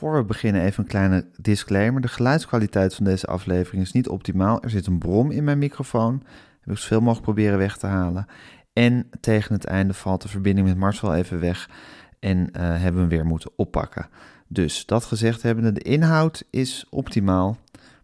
Voor 0.00 0.16
we 0.16 0.24
beginnen 0.24 0.62
even 0.62 0.82
een 0.82 0.88
kleine 0.88 1.26
disclaimer. 1.36 2.00
De 2.00 2.08
geluidskwaliteit 2.08 2.94
van 2.94 3.04
deze 3.04 3.26
aflevering 3.26 3.82
is 3.82 3.92
niet 3.92 4.08
optimaal. 4.08 4.62
Er 4.62 4.70
zit 4.70 4.86
een 4.86 4.98
brom 4.98 5.30
in 5.30 5.44
mijn 5.44 5.58
microfoon. 5.58 6.22
Heb 6.60 6.74
ik 6.74 6.80
zoveel 6.80 7.00
mogelijk 7.00 7.24
proberen 7.24 7.58
weg 7.58 7.76
te 7.76 7.86
halen. 7.86 8.26
En 8.72 9.10
tegen 9.20 9.54
het 9.54 9.64
einde 9.64 9.94
valt 9.94 10.22
de 10.22 10.28
verbinding 10.28 10.66
met 10.66 10.76
Marcel 10.76 11.14
even 11.14 11.40
weg. 11.40 11.70
En 12.18 12.50
eh, 12.52 12.62
hebben 12.62 12.94
we 12.94 13.00
hem 13.00 13.08
weer 13.08 13.26
moeten 13.26 13.50
oppakken. 13.56 14.08
Dus 14.48 14.86
dat 14.86 15.04
gezegd 15.04 15.42
hebbende, 15.42 15.72
de 15.72 15.82
inhoud 15.82 16.44
is 16.50 16.86
optimaal. 16.90 17.58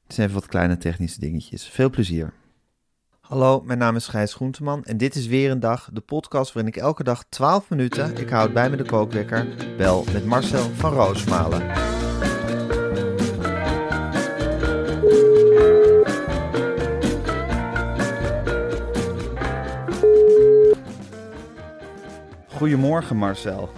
Het 0.05 0.15
zijn 0.15 0.29
even 0.29 0.41
wat 0.41 0.51
kleine 0.51 0.79
technische 0.79 1.21
dingetjes. 1.21 1.69
Veel 1.69 1.91
plezier. 1.91 2.33
Hallo, 3.29 3.61
mijn 3.65 3.79
naam 3.79 3.97
is 3.97 4.07
Gijs 4.07 4.35
Groenteman 4.35 4.85
en 4.85 4.97
dit 4.97 5.15
is 5.15 5.27
weer 5.27 5.51
een 5.51 5.61
dag, 5.61 5.89
de 5.93 6.01
podcast 6.01 6.53
waarin 6.53 6.73
ik 6.73 6.81
elke 6.81 7.05
dag 7.05 7.25
12 7.29 7.69
minuten, 7.71 8.17
ik 8.17 8.29
houd 8.29 8.53
bij 8.53 8.71
me 8.71 8.77
de 8.77 8.85
kookwekker, 8.85 9.47
bel 9.77 10.05
met 10.13 10.25
Marcel 10.25 10.71
van 10.75 10.93
Roosmalen. 10.93 11.63
Goedemorgen 22.49 23.17
Marcel. 23.17 23.71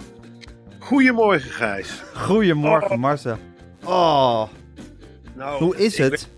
Goedemorgen, 0.79 1.51
Gijs. 1.51 2.03
Goedemorgen 2.13 2.99
Marcel. 2.99 3.37
Oh, 3.83 4.43
Nou, 5.35 5.63
hoe 5.63 5.77
is 5.77 5.97
het? 5.97 6.29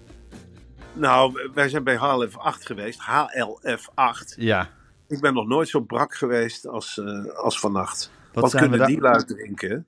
Nou, 0.93 1.49
wij 1.53 1.69
zijn 1.69 1.83
bij 1.83 1.95
HLF 1.95 2.37
8 2.37 2.65
geweest. 2.65 2.99
HLF 2.99 3.89
8. 3.93 4.35
Ja, 4.37 4.69
Ik 5.07 5.21
ben 5.21 5.33
nog 5.33 5.47
nooit 5.47 5.67
zo 5.69 5.79
brak 5.79 6.15
geweest 6.15 6.67
als, 6.67 6.97
eh, 6.97 7.25
als 7.25 7.59
vannacht. 7.59 8.11
Wat 8.33 8.51
Wat, 8.51 8.61
kunnen 8.61 8.87
die 8.87 8.99
lui 9.01 9.23
drinken? 9.25 9.85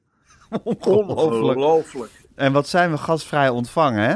ongelooflijk. 0.64 1.40
Ongelooflijk. 1.58 2.12
En 2.36 2.52
wat 2.54 2.68
zijn 2.68 2.92
we 2.92 2.98
gastvrij 2.98 3.50
ontvangen, 3.50 4.04
hè? 4.10 4.16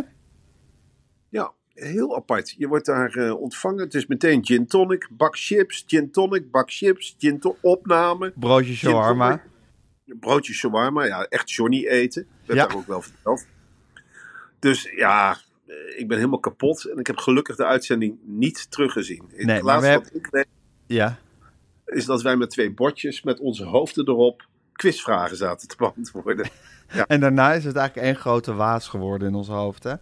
Ja, 1.29 1.51
heel 1.73 2.15
apart. 2.15 2.55
Je 2.57 2.67
wordt 2.67 2.85
daar 2.85 3.11
eh, 3.15 3.39
ontvangen. 3.39 3.79
Het 3.79 3.93
is 3.93 4.05
meteen 4.07 4.45
gin 4.45 4.67
tonic, 4.67 5.07
bak 5.11 5.37
chips, 5.37 5.83
gin 5.87 6.11
tonic, 6.11 6.51
bak 6.51 6.71
chips, 6.71 7.15
gin 7.17 7.39
to- 7.39 7.57
opname. 7.61 8.33
Broodje 8.35 8.73
shawarma. 8.75 9.29
tonic, 9.29 10.19
Broodje 10.19 10.53
shawarma, 10.53 11.03
ja, 11.03 11.23
echt 11.23 11.51
Johnny 11.51 11.87
eten. 11.87 12.27
Dat 12.45 12.55
Ja. 12.55 12.61
heb 12.61 12.71
ik 12.71 12.77
ook 12.77 12.87
wel 12.87 13.01
verteld. 13.01 13.45
Dus 14.59 14.91
ja, 14.95 15.37
ik 15.97 16.07
ben 16.07 16.17
helemaal 16.17 16.39
kapot. 16.39 16.85
En 16.85 16.97
ik 16.97 17.07
heb 17.07 17.17
gelukkig 17.17 17.55
de 17.55 17.65
uitzending 17.65 18.17
niet 18.23 18.71
teruggezien. 18.71 19.23
Het 19.35 19.45
we 19.45 19.63
laatste 19.63 19.89
hebben- 19.89 20.09
wat 20.13 20.21
ik 20.21 20.27
weet 20.31 20.47
Ja. 20.85 21.17
is 21.85 22.05
dat 22.05 22.21
wij 22.21 22.35
met 22.35 22.49
twee 22.49 22.71
bordjes 22.73 23.21
met 23.23 23.39
onze 23.39 23.63
hoofden 23.63 24.07
erop 24.07 24.45
quizvragen 24.73 25.37
zaten 25.37 25.67
te 25.67 25.75
beantwoorden. 25.77 26.49
En 27.07 27.19
daarna 27.19 27.53
is 27.53 27.63
het 27.63 27.75
eigenlijk 27.75 28.07
één 28.07 28.15
grote 28.15 28.53
waas 28.53 28.87
geworden 28.87 29.27
in 29.27 29.35
ons 29.35 29.47
hoofd, 29.47 29.83
hè? 29.83 29.93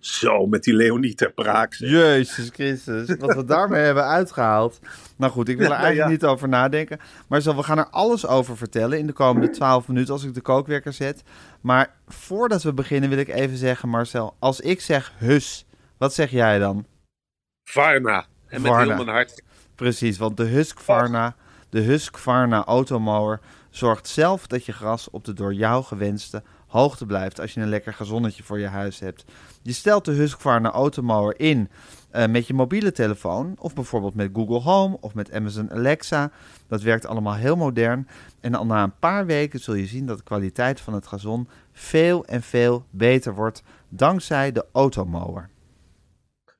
Zo, 0.00 0.46
met 0.46 0.64
die 0.64 0.74
Leonie 0.74 1.14
ter 1.14 1.32
Praak. 1.32 1.74
zeg. 1.74 1.90
Jezus 1.90 2.48
Christus, 2.52 3.16
wat 3.18 3.34
we 3.34 3.44
daarmee 3.44 3.82
hebben 3.82 4.04
uitgehaald. 4.04 4.80
Nou 5.16 5.32
goed, 5.32 5.48
ik 5.48 5.56
wil 5.56 5.66
er 5.66 5.72
eigenlijk 5.72 6.04
ja. 6.04 6.08
niet 6.08 6.24
over 6.24 6.48
nadenken. 6.48 6.98
Maar 7.28 7.40
zo, 7.40 7.56
we 7.56 7.62
gaan 7.62 7.78
er 7.78 7.88
alles 7.88 8.26
over 8.26 8.56
vertellen 8.56 8.98
in 8.98 9.06
de 9.06 9.12
komende 9.12 9.50
12 9.50 9.88
minuten 9.88 10.12
als 10.12 10.24
ik 10.24 10.34
de 10.34 10.40
kookwerker 10.40 10.92
zet. 10.92 11.22
Maar 11.60 11.94
voordat 12.06 12.62
we 12.62 12.72
beginnen 12.72 13.08
wil 13.08 13.18
ik 13.18 13.28
even 13.28 13.56
zeggen, 13.56 13.88
Marcel, 13.88 14.36
als 14.38 14.60
ik 14.60 14.80
zeg 14.80 15.12
hus, 15.18 15.66
wat 15.98 16.14
zeg 16.14 16.30
jij 16.30 16.58
dan? 16.58 16.86
Varna. 17.64 18.26
En 18.46 18.60
met 18.62 18.70
Varna. 18.70 18.94
heel 18.94 19.04
mijn 19.04 19.16
hart. 19.16 19.42
Precies, 19.74 20.18
want 20.18 20.36
de 20.36 20.44
Husqvarna, 20.44 21.34
de 21.68 21.80
Husqvarna 21.80 22.64
automower 22.64 23.40
zorgt 23.70 24.08
zelf 24.08 24.46
dat 24.46 24.64
je 24.64 24.72
gras 24.72 25.10
op 25.10 25.24
de 25.24 25.32
door 25.32 25.54
jou 25.54 25.84
gewenste 25.84 26.42
hoogte 26.70 27.06
blijft 27.06 27.40
als 27.40 27.54
je 27.54 27.60
een 27.60 27.68
lekker 27.68 27.94
gazonnetje 27.94 28.42
voor 28.42 28.58
je 28.58 28.66
huis 28.66 28.98
hebt. 28.98 29.24
Je 29.62 29.72
stelt 29.72 30.04
de 30.04 30.12
Husqvarna 30.12 30.70
automower 30.70 31.40
in 31.40 31.68
eh, 32.10 32.26
met 32.26 32.46
je 32.46 32.54
mobiele 32.54 32.92
telefoon 32.92 33.54
of 33.58 33.74
bijvoorbeeld 33.74 34.14
met 34.14 34.30
Google 34.32 34.60
Home 34.60 34.96
of 35.00 35.14
met 35.14 35.32
Amazon 35.32 35.70
Alexa. 35.70 36.30
Dat 36.68 36.82
werkt 36.82 37.06
allemaal 37.06 37.34
heel 37.34 37.56
modern 37.56 38.08
en 38.40 38.54
al 38.54 38.66
na 38.66 38.82
een 38.82 38.98
paar 38.98 39.26
weken 39.26 39.60
zul 39.60 39.74
je 39.74 39.86
zien 39.86 40.06
dat 40.06 40.18
de 40.18 40.24
kwaliteit 40.24 40.80
van 40.80 40.94
het 40.94 41.06
gazon 41.06 41.48
veel 41.72 42.24
en 42.24 42.42
veel 42.42 42.84
beter 42.90 43.34
wordt 43.34 43.62
dankzij 43.88 44.52
de 44.52 44.64
automower. 44.72 45.48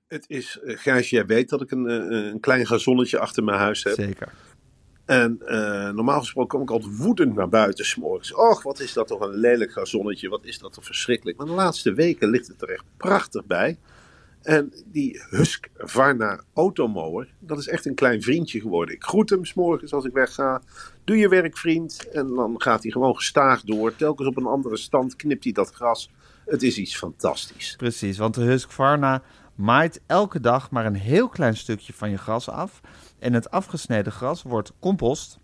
Het 0.07 0.25
is, 0.29 0.59
eh, 0.65 0.79
Gijs, 0.79 1.11
jij 1.11 1.27
weet 1.27 1.49
dat 1.49 1.61
ik 1.61 1.71
een, 1.71 1.87
eh, 1.87 2.31
een 2.31 2.41
klein 2.41 2.67
gazonnetje 2.67 3.19
achter 3.19 3.45
mijn 3.45 3.59
huis 3.59 3.85
heb. 3.85 3.95
Zeker. 3.95 4.33
En 5.11 5.41
eh, 5.47 5.91
normaal 5.91 6.19
gesproken 6.19 6.49
kom 6.49 6.63
ik 6.63 6.71
altijd 6.71 6.97
woedend 6.97 7.35
naar 7.35 7.49
buiten 7.49 7.85
s'morgens. 7.85 8.35
Och, 8.35 8.63
wat 8.63 8.81
is 8.81 8.93
dat 8.93 9.07
toch 9.07 9.21
een 9.21 9.37
lelijk 9.37 9.73
gazonnetje. 9.73 10.29
Wat 10.29 10.45
is 10.45 10.59
dat 10.59 10.73
toch 10.73 10.85
verschrikkelijk. 10.85 11.39
Maar 11.39 11.47
de 11.47 11.53
laatste 11.53 11.93
weken 11.93 12.29
ligt 12.29 12.49
het 12.49 12.63
er 12.63 12.69
echt 12.69 12.85
prachtig 12.97 13.47
bij. 13.47 13.79
En 14.43 14.73
die 14.87 15.23
Husqvarna 15.31 16.41
automower, 16.55 17.29
dat 17.39 17.59
is 17.59 17.69
echt 17.69 17.87
een 17.87 17.95
klein 17.95 18.23
vriendje 18.23 18.61
geworden. 18.61 18.95
Ik 18.95 19.03
groet 19.03 19.31
hem 19.31 19.45
s'morgens 19.45 19.93
als 19.93 20.05
ik 20.05 20.13
wegga. 20.13 20.63
Doe 21.05 21.17
je 21.17 21.29
werk, 21.29 21.59
vriend. 21.59 22.09
En 22.13 22.35
dan 22.35 22.55
gaat 22.63 22.83
hij 22.83 22.93
gewoon 22.93 23.17
gestaag 23.17 23.63
door. 23.63 23.97
Telkens 23.97 24.29
op 24.29 24.37
een 24.37 24.47
andere 24.47 24.77
stand 24.77 25.17
knipt 25.17 25.45
hij 25.45 25.53
dat 25.53 25.71
gras. 25.71 26.11
Het 26.47 26.63
is 26.63 26.79
iets 26.79 26.97
fantastisch. 26.97 27.75
Precies, 27.77 28.19
want 28.19 28.35
de 28.35 28.43
Husqvarna 28.43 29.23
maait 29.61 30.01
elke 30.07 30.41
dag 30.41 30.71
maar 30.71 30.87
een 30.87 30.95
heel 30.95 31.29
klein 31.29 31.57
stukje 31.57 31.93
van 31.93 32.11
je 32.11 32.19
gras 32.19 32.49
af. 32.49 32.81
En 33.19 33.33
het 33.33 33.51
afgesneden 33.51 34.13
gras 34.13 34.43
wordt 34.43 34.73
compost. 34.79 35.39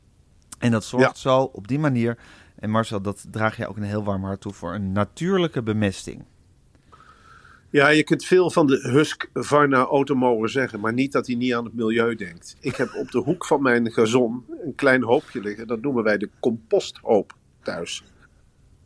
En 0.59 0.71
dat 0.71 0.85
zorgt 0.85 1.07
Ja. 1.23 1.31
zo 1.31 1.39
op 1.43 1.69
die 1.69 1.79
manier, 1.79 2.19
en 2.57 2.71
Marcel, 2.71 3.01
dat 3.01 3.27
draag 3.31 3.57
je 3.57 3.67
ook 3.69 3.77
een 3.77 3.83
heel 3.83 4.05
warm 4.05 4.25
hart 4.25 4.41
toe, 4.41 4.53
voor 4.53 4.75
een 4.75 4.93
natuurlijke 4.93 5.63
bemesting. 5.63 6.25
Ja, 7.71 7.89
je 7.89 8.05
kunt 8.05 8.25
veel 8.25 8.51
van 8.51 8.67
de 8.67 8.79
Husqvarna 8.93 9.85
automower 9.85 10.49
zeggen, 10.49 10.81
maar 10.81 10.93
niet 10.93 11.13
dat 11.13 11.27
hij 11.27 11.37
niet 11.37 11.55
aan 11.55 11.65
het 11.65 11.75
milieu 11.75 12.15
denkt. 12.15 12.57
Ik 12.61 12.77
heb 12.77 12.95
op 12.95 13.11
de 13.11 13.19
hoek 13.19 13.47
van 13.47 13.63
mijn 13.63 13.93
gazon 13.93 14.45
een 14.65 14.75
klein 14.75 15.03
hoopje 15.03 15.41
liggen. 15.41 15.67
Dat 15.67 15.81
noemen 15.81 16.05
wij 16.05 16.19
de 16.19 16.31
composthoop 16.41 17.37
thuis. 17.63 18.05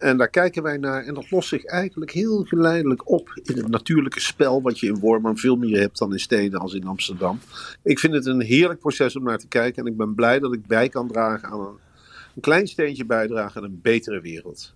En 0.01 0.17
daar 0.17 0.29
kijken 0.29 0.63
wij 0.63 0.77
naar 0.77 1.05
en 1.05 1.15
dat 1.15 1.31
lost 1.31 1.49
zich 1.49 1.65
eigenlijk 1.65 2.11
heel 2.11 2.45
geleidelijk 2.45 3.11
op 3.11 3.41
in 3.43 3.57
het 3.57 3.69
natuurlijke 3.69 4.21
spel 4.21 4.63
wat 4.63 4.79
je 4.79 4.87
in 4.87 4.99
Wormer 4.99 5.39
veel 5.39 5.57
meer 5.57 5.81
hebt 5.81 5.99
dan 5.99 6.13
in 6.13 6.21
steden 6.21 6.61
als 6.61 6.75
in 6.75 6.87
Amsterdam. 6.87 7.41
Ik 7.83 7.99
vind 7.99 8.15
het 8.15 8.27
een 8.27 8.41
heerlijk 8.41 8.81
proces 8.81 9.17
om 9.17 9.23
naar 9.23 9.39
te 9.39 9.49
kijken 9.49 9.85
en 9.85 9.91
ik 9.91 9.97
ben 9.97 10.15
blij 10.15 10.39
dat 10.39 10.53
ik 10.53 10.67
bij 10.67 10.89
kan 10.89 11.09
dragen 11.09 11.49
aan 11.49 11.61
een, 11.61 11.79
een 12.35 12.41
klein 12.43 12.67
steentje 12.67 13.05
bijdragen 13.05 13.61
aan 13.63 13.67
een 13.69 13.81
betere 13.83 14.21
wereld. 14.21 14.75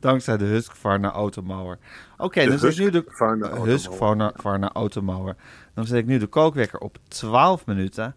Dankzij 0.00 0.36
de 0.36 0.44
Husqvarna 0.44 1.10
automower. 1.10 1.78
Oké, 2.18 2.44
De 2.44 2.56
dan 2.56 2.70
ik 2.70 2.78
nu 2.78 2.90
de 2.90 2.98
Husqvarna. 2.98 3.62
Husqvarna 3.62 4.72
automower. 4.72 5.36
Dan 5.74 5.86
zet 5.86 5.98
ik 5.98 6.06
nu 6.06 6.18
de 6.18 6.26
kookwekker 6.26 6.78
op 6.78 6.98
12 7.08 7.66
minuten. 7.66 8.14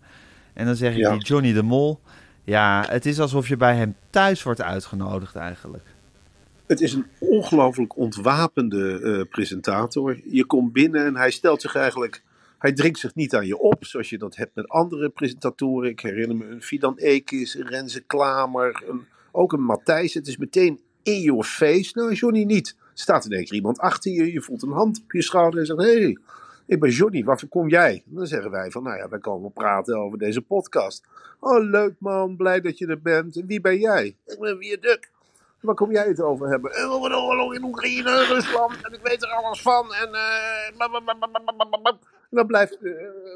En 0.53 0.65
dan 0.65 0.75
zeg 0.75 0.91
ik 0.93 0.97
Ja. 0.97 1.11
die 1.11 1.21
Johnny 1.21 1.53
de 1.53 1.63
Mol. 1.63 1.99
Ja, 2.43 2.85
het 2.87 3.05
is 3.05 3.19
alsof 3.19 3.47
je 3.47 3.57
bij 3.57 3.75
hem 3.75 3.95
thuis 4.09 4.43
wordt 4.43 4.61
uitgenodigd 4.61 5.35
eigenlijk. 5.35 5.83
Het 6.67 6.81
is 6.81 6.93
een 6.93 7.05
ongelooflijk 7.19 7.97
ontwapende 7.97 9.01
eh, 9.01 9.29
presentator. 9.29 10.19
Je 10.25 10.45
komt 10.45 10.73
binnen 10.73 11.05
en 11.05 11.15
hij 11.15 11.31
stelt 11.31 11.61
zich 11.61 11.75
eigenlijk. 11.75 12.23
Hij 12.57 12.73
dringt 12.73 12.99
zich 12.99 13.15
niet 13.15 13.35
aan 13.35 13.47
je 13.47 13.57
op, 13.57 13.85
zoals 13.85 14.09
je 14.09 14.17
dat 14.17 14.35
hebt 14.35 14.55
met 14.55 14.67
andere 14.67 15.09
presentatoren. 15.09 15.89
Ik 15.89 15.99
herinner 15.99 16.37
me 16.37 16.45
een 16.45 16.61
Fidan 16.61 16.97
Ekis, 16.97 17.55
een 17.55 17.67
Renze 17.67 18.01
Klamer, 18.01 18.83
Ook 19.31 19.53
een 19.53 19.63
Matthijs. 19.63 20.13
Het 20.13 20.27
is 20.27 20.37
meteen 20.37 20.79
in 21.03 21.21
your 21.21 21.43
face. 21.43 21.91
Nou, 21.93 22.13
Johnny 22.13 22.43
niet. 22.43 22.75
Staat 22.93 23.25
in 23.25 23.31
één 23.31 23.43
keer 23.45 23.53
iemand 23.55 23.79
achter 23.79 24.11
je. 24.11 24.31
Je 24.31 24.41
voelt 24.41 24.63
een 24.63 24.71
hand 24.71 25.01
op 25.03 25.11
je 25.11 25.21
schouder 25.21 25.59
en 25.59 25.65
zegt: 25.65 25.79
Hé, 25.79 26.01
hey, 26.01 26.17
ik 26.65 26.79
ben 26.79 26.89
Johnny. 26.89 27.23
Waarvoor 27.23 27.49
kom 27.49 27.69
jij? 27.69 28.03
Dan 28.05 28.27
zeggen 28.27 28.51
wij 28.51 28.71
van: 28.71 28.83
Nou 28.83 28.97
ja, 28.97 29.09
wij 29.09 29.19
komen 29.19 29.53
praten 29.53 29.97
over 29.97 30.17
deze 30.17 30.41
podcast. 30.41 31.03
Oh, 31.39 31.63
leuk 31.63 31.93
man. 31.99 32.35
Blij 32.35 32.61
dat 32.61 32.77
je 32.77 32.87
er 32.87 33.01
bent. 33.01 33.35
En 33.35 33.45
wie 33.45 33.61
ben 33.61 33.79
jij? 33.79 34.15
Ik 34.25 34.39
ben 34.39 34.57
Wierduk. 34.57 35.13
Waar 35.65 35.75
kom 35.75 35.91
jij 35.91 36.07
het 36.07 36.21
over 36.21 36.47
hebben? 36.47 36.71
Eh, 36.71 37.01
oorlog 37.01 37.53
in 37.53 37.63
Oekraïne, 37.63 38.25
Rusland. 38.25 38.81
En 38.81 38.93
ik 38.93 39.01
weet 39.01 39.23
er 39.23 39.29
alles 39.29 39.61
van. 39.61 39.93
En, 39.93 40.09
dan 42.29 42.47
blijft, 42.47 42.77
eh, 42.81 42.91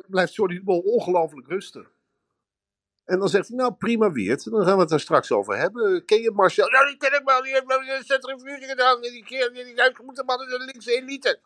blijft 0.08 0.38
Mol 0.64 0.80
ongelooflijk 0.80 1.48
rustig. 1.48 1.92
En 3.06 3.20
dan 3.20 3.30
zegt 3.30 3.48
hij, 3.48 3.58
nou 3.58 3.74
prima 3.74 4.12
Weert, 4.12 4.52
dan 4.52 4.64
gaan 4.64 4.76
we 4.76 4.81
het 4.81 4.90
daar 4.90 5.00
straks 5.00 5.31
over 5.31 5.58
hebben. 5.58 6.06
Ken 6.06 6.22
je 6.22 6.31
Marcel? 6.31 6.72
Ja, 6.72 6.86
die 6.86 6.98
ken 6.98 7.14
ik 7.14 7.22
wel, 7.26 7.42
die 7.42 7.52
heeft 7.52 7.66
wel 7.66 7.80
een 7.80 8.04
centrifuge 8.04 8.66
gedaan. 8.66 9.02
Die 9.02 9.24
keer, 9.24 9.54
die 9.54 9.64
die 9.64 9.81
uitgemoeten 9.81 10.26
man 10.26 10.42
in 10.42 10.48
de 10.48 10.60
linkse 10.66 10.96
elite. 10.96 11.40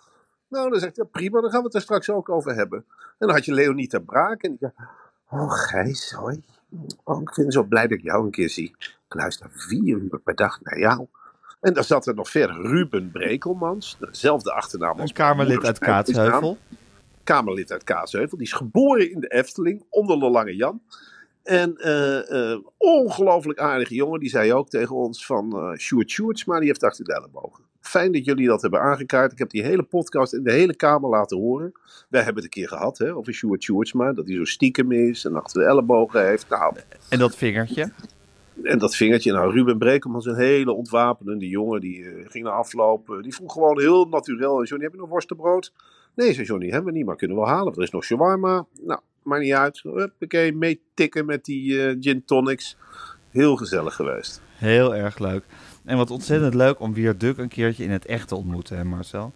Nou, 0.48 0.70
dan 0.70 0.80
zegt 0.80 0.96
hij, 0.96 1.06
prima, 1.06 1.42
dan 1.42 1.50
gaan 1.50 1.60
we 1.60 1.64
het 1.64 1.74
daar 1.74 1.82
straks 1.82 2.10
ook 2.10 2.30
over 2.30 2.56
hebben. 2.56 2.86
En 2.90 3.28
dan 3.28 3.30
had 3.30 3.46
je 3.46 3.54
Leonita 3.54 4.00
Braak 4.00 4.44
en 4.44 4.50
die 4.50 4.60
zei, 4.60 4.72
oh 5.30 5.52
Gijs, 5.52 6.12
hoi. 6.12 6.44
Oh, 7.04 7.22
ik 7.22 7.34
vind 7.34 7.46
het 7.46 7.56
zo 7.56 7.64
blij 7.64 7.88
dat 7.88 7.98
ik 7.98 8.04
jou 8.04 8.26
een 8.26 8.32
keer 8.32 8.50
zie. 8.50 8.76
Ik 8.80 9.14
luister 9.14 9.48
vier 9.52 9.98
uur 9.98 10.20
per 10.24 10.36
dag 10.36 10.62
naar 10.62 10.80
jou. 10.80 11.08
En 11.62 11.74
dan 11.74 11.84
zat 11.84 12.08
er 12.08 12.16
nog 12.16 12.30
verder 12.30 12.62
Ruben 12.62 13.12
Brekelmans, 13.12 13.98
dezelfde 14.00 14.54
achternaam 14.54 15.00
als 15.00 15.10
Een 15.10 15.16
Kamerlid 15.16 15.66
uit. 15.66 15.80
Kaatsheuvel. 15.80 16.58
Kamerlid 17.24 17.72
uit 17.72 17.84
Kaatsheuvel. 17.84 18.38
Die 18.38 18.48
is 18.48 18.54
geboren 18.54 19.12
in 19.12 19.20
de 19.20 19.28
Efteling, 19.28 19.86
onder 19.90 20.20
de 20.20 20.30
Lange 20.30 20.56
Jan. 20.56 20.82
En 21.44 21.78
eh 21.78 22.58
ongelooflijk 22.78 23.60
aardige 23.60 23.96
jongen, 23.96 24.20
die 24.20 24.30
zei 24.30 24.54
ook 24.54 24.70
tegen 24.70 24.96
ons 24.96 25.26
van 25.26 25.52
eh 25.54 25.78
Sjoerd 25.78 26.12
Sjoerds, 26.12 26.46
maar 26.46 26.60
die 26.60 26.68
heeft 26.68 26.84
achter 26.84 27.06
de 27.06 27.14
ellebogen. 27.14 27.64
Fijn 27.84 28.12
dat 28.12 28.26
jullie 28.26 28.48
dat 28.48 28.62
hebben 28.62 28.82
aangekaart. 28.82 29.32
Ik 29.32 29.38
heb 29.38 29.50
die 29.50 29.64
hele 29.64 29.84
podcast 29.84 30.34
in 30.34 30.44
de 30.44 30.52
hele 30.52 30.76
Kamer 30.76 31.10
laten 31.10 31.38
horen. 31.38 31.72
Wij 32.10 32.22
hebben 32.24 32.44
het 32.44 32.56
een 32.56 32.62
keer 32.62 32.68
gehad 32.78 32.98
hè, 32.98 33.16
over 33.16 33.34
Sjoerd 33.34 33.64
Sjoerdsma, 33.64 34.14
dat 34.14 34.28
hij 34.28 34.36
zo 34.36 34.44
stiekem 34.46 34.92
is 34.92 35.26
en 35.26 35.36
achter 35.36 35.62
de 35.62 35.68
ellebogen 35.68 36.26
heeft. 36.28 36.50
Nou, 36.50 36.76
En 37.10 37.20
dat 37.20 37.36
vingertje. 37.36 37.92
en 38.64 38.78
dat 38.80 38.96
vingertje, 38.96 39.32
nou 39.32 39.52
Ruben 39.54 39.78
Brekelmans, 39.78 40.26
een 40.26 40.36
hele 40.36 40.72
ontwapenende 40.72 41.48
jongen, 41.48 41.82
die 41.82 42.06
eh, 42.06 42.30
ging 42.30 42.44
naar 42.44 42.54
aflopen. 42.54 43.22
Die 43.22 43.34
vroeg 43.36 43.54
gewoon 43.54 43.80
heel 43.80 44.06
natuurlijk, 44.06 44.48
en 44.52 44.64
Johnny, 44.64 44.84
heb 44.84 44.94
je 44.94 45.00
nog 45.00 45.10
worstenbrood? 45.10 45.74
Nee, 46.16 46.34
zei 46.34 46.46
Johnny, 46.46 46.70
hebben 46.70 46.92
we 46.92 46.98
niet, 46.98 47.06
maar 47.08 47.16
kunnen 47.16 47.38
we 47.38 47.44
wel 47.44 47.52
halen. 47.52 47.74
Er 47.74 47.82
is 47.82 47.92
nog 47.92 48.04
shawarma. 48.04 48.66
Nou, 48.82 49.00
maakt 49.24 49.42
niet 49.42 49.54
uit. 49.54 49.82
Huppakee, 49.84 50.54
meetikken 50.54 51.26
met 51.26 51.46
die 51.46 51.88
eh, 51.88 51.96
gin 52.00 52.26
tonics. 52.26 52.78
Heel 53.30 53.56
gezellig 53.56 53.96
geweest. 53.96 54.42
Heel 54.56 54.96
erg 54.96 55.20
leuk. 55.20 55.44
En 55.86 55.98
wat 55.98 56.12
ontzettend 56.12 56.54
leuk 56.54 56.80
om 56.80 56.94
weer 56.94 57.18
Duk 57.18 57.38
een 57.38 57.48
keertje 57.48 57.84
in 57.84 57.92
het 57.92 58.06
echt 58.06 58.28
te 58.28 58.36
ontmoeten, 58.36 58.78
hè 58.78 58.84
Marcel? 58.84 59.34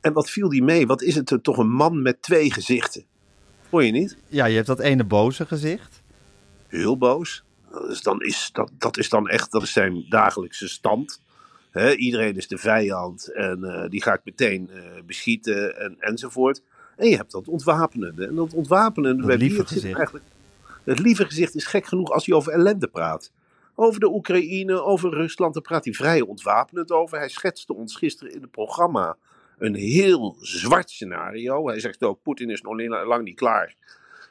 En 0.00 0.12
wat 0.12 0.30
viel 0.30 0.48
die 0.48 0.62
mee? 0.62 0.86
Wat 0.86 1.02
is 1.02 1.14
het 1.14 1.30
er 1.30 1.40
toch 1.40 1.56
een 1.56 1.70
man 1.70 2.02
met 2.02 2.22
twee 2.22 2.52
gezichten? 2.52 3.04
Hoor 3.70 3.84
je 3.84 3.92
niet? 3.92 4.16
Ja, 4.28 4.44
je 4.44 4.54
hebt 4.54 4.66
dat 4.66 4.80
ene 4.80 5.04
boze 5.04 5.46
gezicht. 5.46 6.02
Heel 6.66 6.98
boos. 6.98 7.44
Dus 7.70 8.02
dan 8.02 8.20
is, 8.20 8.50
dat, 8.52 8.70
dat 8.78 8.98
is 8.98 9.08
dan 9.08 9.28
echt 9.28 9.52
dat 9.52 9.62
is 9.62 9.72
zijn 9.72 10.06
dagelijkse 10.08 10.68
stand. 10.68 11.20
Iedereen 11.96 12.36
is 12.36 12.48
de 12.48 12.58
vijand 12.58 13.32
en 13.32 13.64
eh, 13.64 13.90
die 13.90 14.02
ga 14.02 14.12
ik 14.12 14.20
meteen 14.24 14.70
eh, 14.70 14.82
beschieten 15.06 15.80
en, 15.80 15.96
enzovoort. 15.98 16.62
En 16.96 17.08
je 17.08 17.16
hebt 17.16 17.32
dat 17.32 17.48
ontwapenende. 17.48 18.26
En 18.26 18.34
dat 18.34 18.54
ontwapenende 18.54 19.16
Dat 19.16 19.26
bij 19.26 19.36
lieve 19.36 19.66
gezicht. 19.66 19.96
eigenlijk. 19.96 20.24
Het 20.84 20.98
lieve 20.98 21.24
gezicht 21.24 21.54
is 21.54 21.66
gek 21.66 21.86
genoeg 21.86 22.10
als 22.10 22.26
hij 22.26 22.34
over 22.34 22.52
ellende 22.52 22.86
praat. 22.86 23.30
Over 23.74 24.00
de 24.00 24.12
Oekraïne, 24.12 24.82
over 24.82 25.10
Rusland, 25.10 25.54
daar 25.54 25.62
praat 25.62 25.84
hij 25.84 25.94
vrij 25.94 26.20
ontwapenend 26.20 26.90
over. 26.90 27.18
Hij 27.18 27.28
schetste 27.28 27.74
ons 27.74 27.96
gisteren 27.96 28.32
in 28.32 28.40
het 28.40 28.50
programma 28.50 29.16
een 29.58 29.74
heel 29.74 30.36
zwart 30.40 30.90
scenario. 30.90 31.68
Hij 31.68 31.80
zegt 31.80 32.02
ook, 32.02 32.22
Poetin 32.22 32.50
is 32.50 32.60
nog 32.60 33.06
lang 33.06 33.24
niet 33.24 33.36
klaar. 33.36 33.74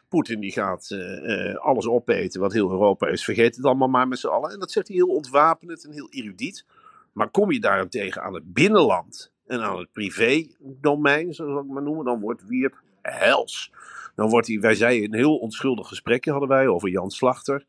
Poetin 0.07 0.40
die 0.40 0.51
gaat 0.51 0.92
eh, 0.92 1.50
eh, 1.50 1.56
alles 1.56 1.88
opeten 1.88 2.42
wat 2.42 2.54
heel 2.54 2.72
Europa 2.72 3.07
is. 3.07 3.24
Vergeet 3.24 3.56
het 3.56 3.66
allemaal 3.66 3.88
maar 3.88 4.07
met 4.07 4.19
z'n 4.19 4.28
allen. 4.28 4.51
En 4.51 4.60
dat 4.60 4.72
zegt 4.72 4.88
hij 4.88 4.95
heel 4.95 5.16
ontwapenend 5.16 5.86
en 5.86 5.92
heel 5.92 6.10
erudiet. 6.10 6.66
Maar 7.13 7.30
kom 7.30 7.51
je 7.51 7.60
daarentegen 7.60 8.24
aan 8.24 8.34
het 8.34 8.54
binnenland 8.54 9.31
en 9.48 9.62
aan 9.62 9.78
het 9.78 9.92
privé-domein, 9.92 11.34
zoals 11.34 11.66
ik 11.66 11.72
maar 11.72 11.84
noemen, 11.84 12.06
dan 12.06 12.19
wordt 12.19 12.48
Wiert 12.48 12.75
hels. 13.01 13.72
Dan 14.16 14.30
wordt 14.30 14.48
hij, 14.48 14.60
wij 14.60 14.75
zeiden 14.75 15.04
een 15.04 15.18
heel 15.18 15.38
onschuldig 15.38 15.88
gesprekje 15.88 16.31
hadden 16.31 16.50
wij 16.50 16.68
over 16.68 16.90
Jan 16.90 17.12
Slachter. 17.12 17.66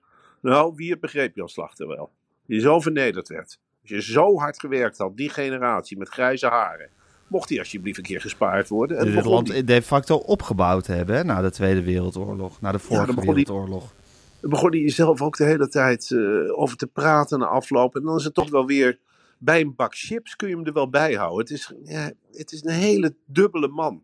Nou, 0.51 0.73
Wiert 0.77 1.01
begreep 1.01 1.37
Jan 1.37 1.49
Slachter 1.49 1.89
wel. 1.89 2.11
Die 2.47 2.61
zo 2.61 2.81
vernederd 2.81 3.29
werd. 3.29 3.59
Als 3.81 3.91
je 3.91 4.03
zo 4.03 4.39
hard 4.39 4.61
gewerkt 4.61 4.99
had, 4.99 5.17
die 5.17 5.29
generatie 5.29 5.99
met 5.99 6.09
grijze 6.09 6.47
haren, 6.47 6.89
mocht 7.29 7.49
hij 7.49 7.59
alsjeblieft 7.59 7.99
een 7.99 8.05
keer 8.05 8.21
gespaard 8.21 8.69
worden. 8.69 8.99
En 8.99 9.05
dit 9.05 9.15
begon 9.15 9.33
land 9.33 9.67
de 9.67 9.83
facto 9.83 10.17
opgebouwd 10.17 10.87
hebben 10.87 11.17
hè, 11.17 11.25
na 11.25 11.41
de 11.41 11.51
Tweede 11.51 11.83
Wereldoorlog, 11.83 12.61
na 12.61 12.73
de 12.73 12.79
vorige 12.79 13.15
die- 13.15 13.25
Wereldoorlog. 13.25 13.95
Dan 14.41 14.51
begon 14.51 14.71
hij 14.71 14.91
zelf 14.91 15.23
ook 15.23 15.37
de 15.37 15.45
hele 15.45 15.69
tijd 15.69 16.11
eh, 16.11 16.59
over 16.59 16.77
te 16.77 16.87
praten 16.87 17.39
na 17.39 17.47
afloop. 17.47 17.97
En 17.97 18.03
dan 18.03 18.17
is 18.17 18.25
het 18.25 18.35
toch 18.35 18.51
wel 18.51 18.67
weer, 18.67 18.99
bij 19.39 19.61
een 19.61 19.75
bak 19.75 19.95
chips 19.95 20.37
kun 20.37 20.49
je 20.49 20.57
hem 20.57 20.67
er 20.67 20.73
wel 20.73 20.91
bij 20.91 21.13
houden. 21.15 21.39
Het 21.39 21.51
is, 21.51 21.73
ja, 21.85 22.11
het 22.33 22.53
is 22.53 22.65
een 22.65 22.73
hele 22.73 23.15
dubbele 23.27 23.69
man. 23.69 24.03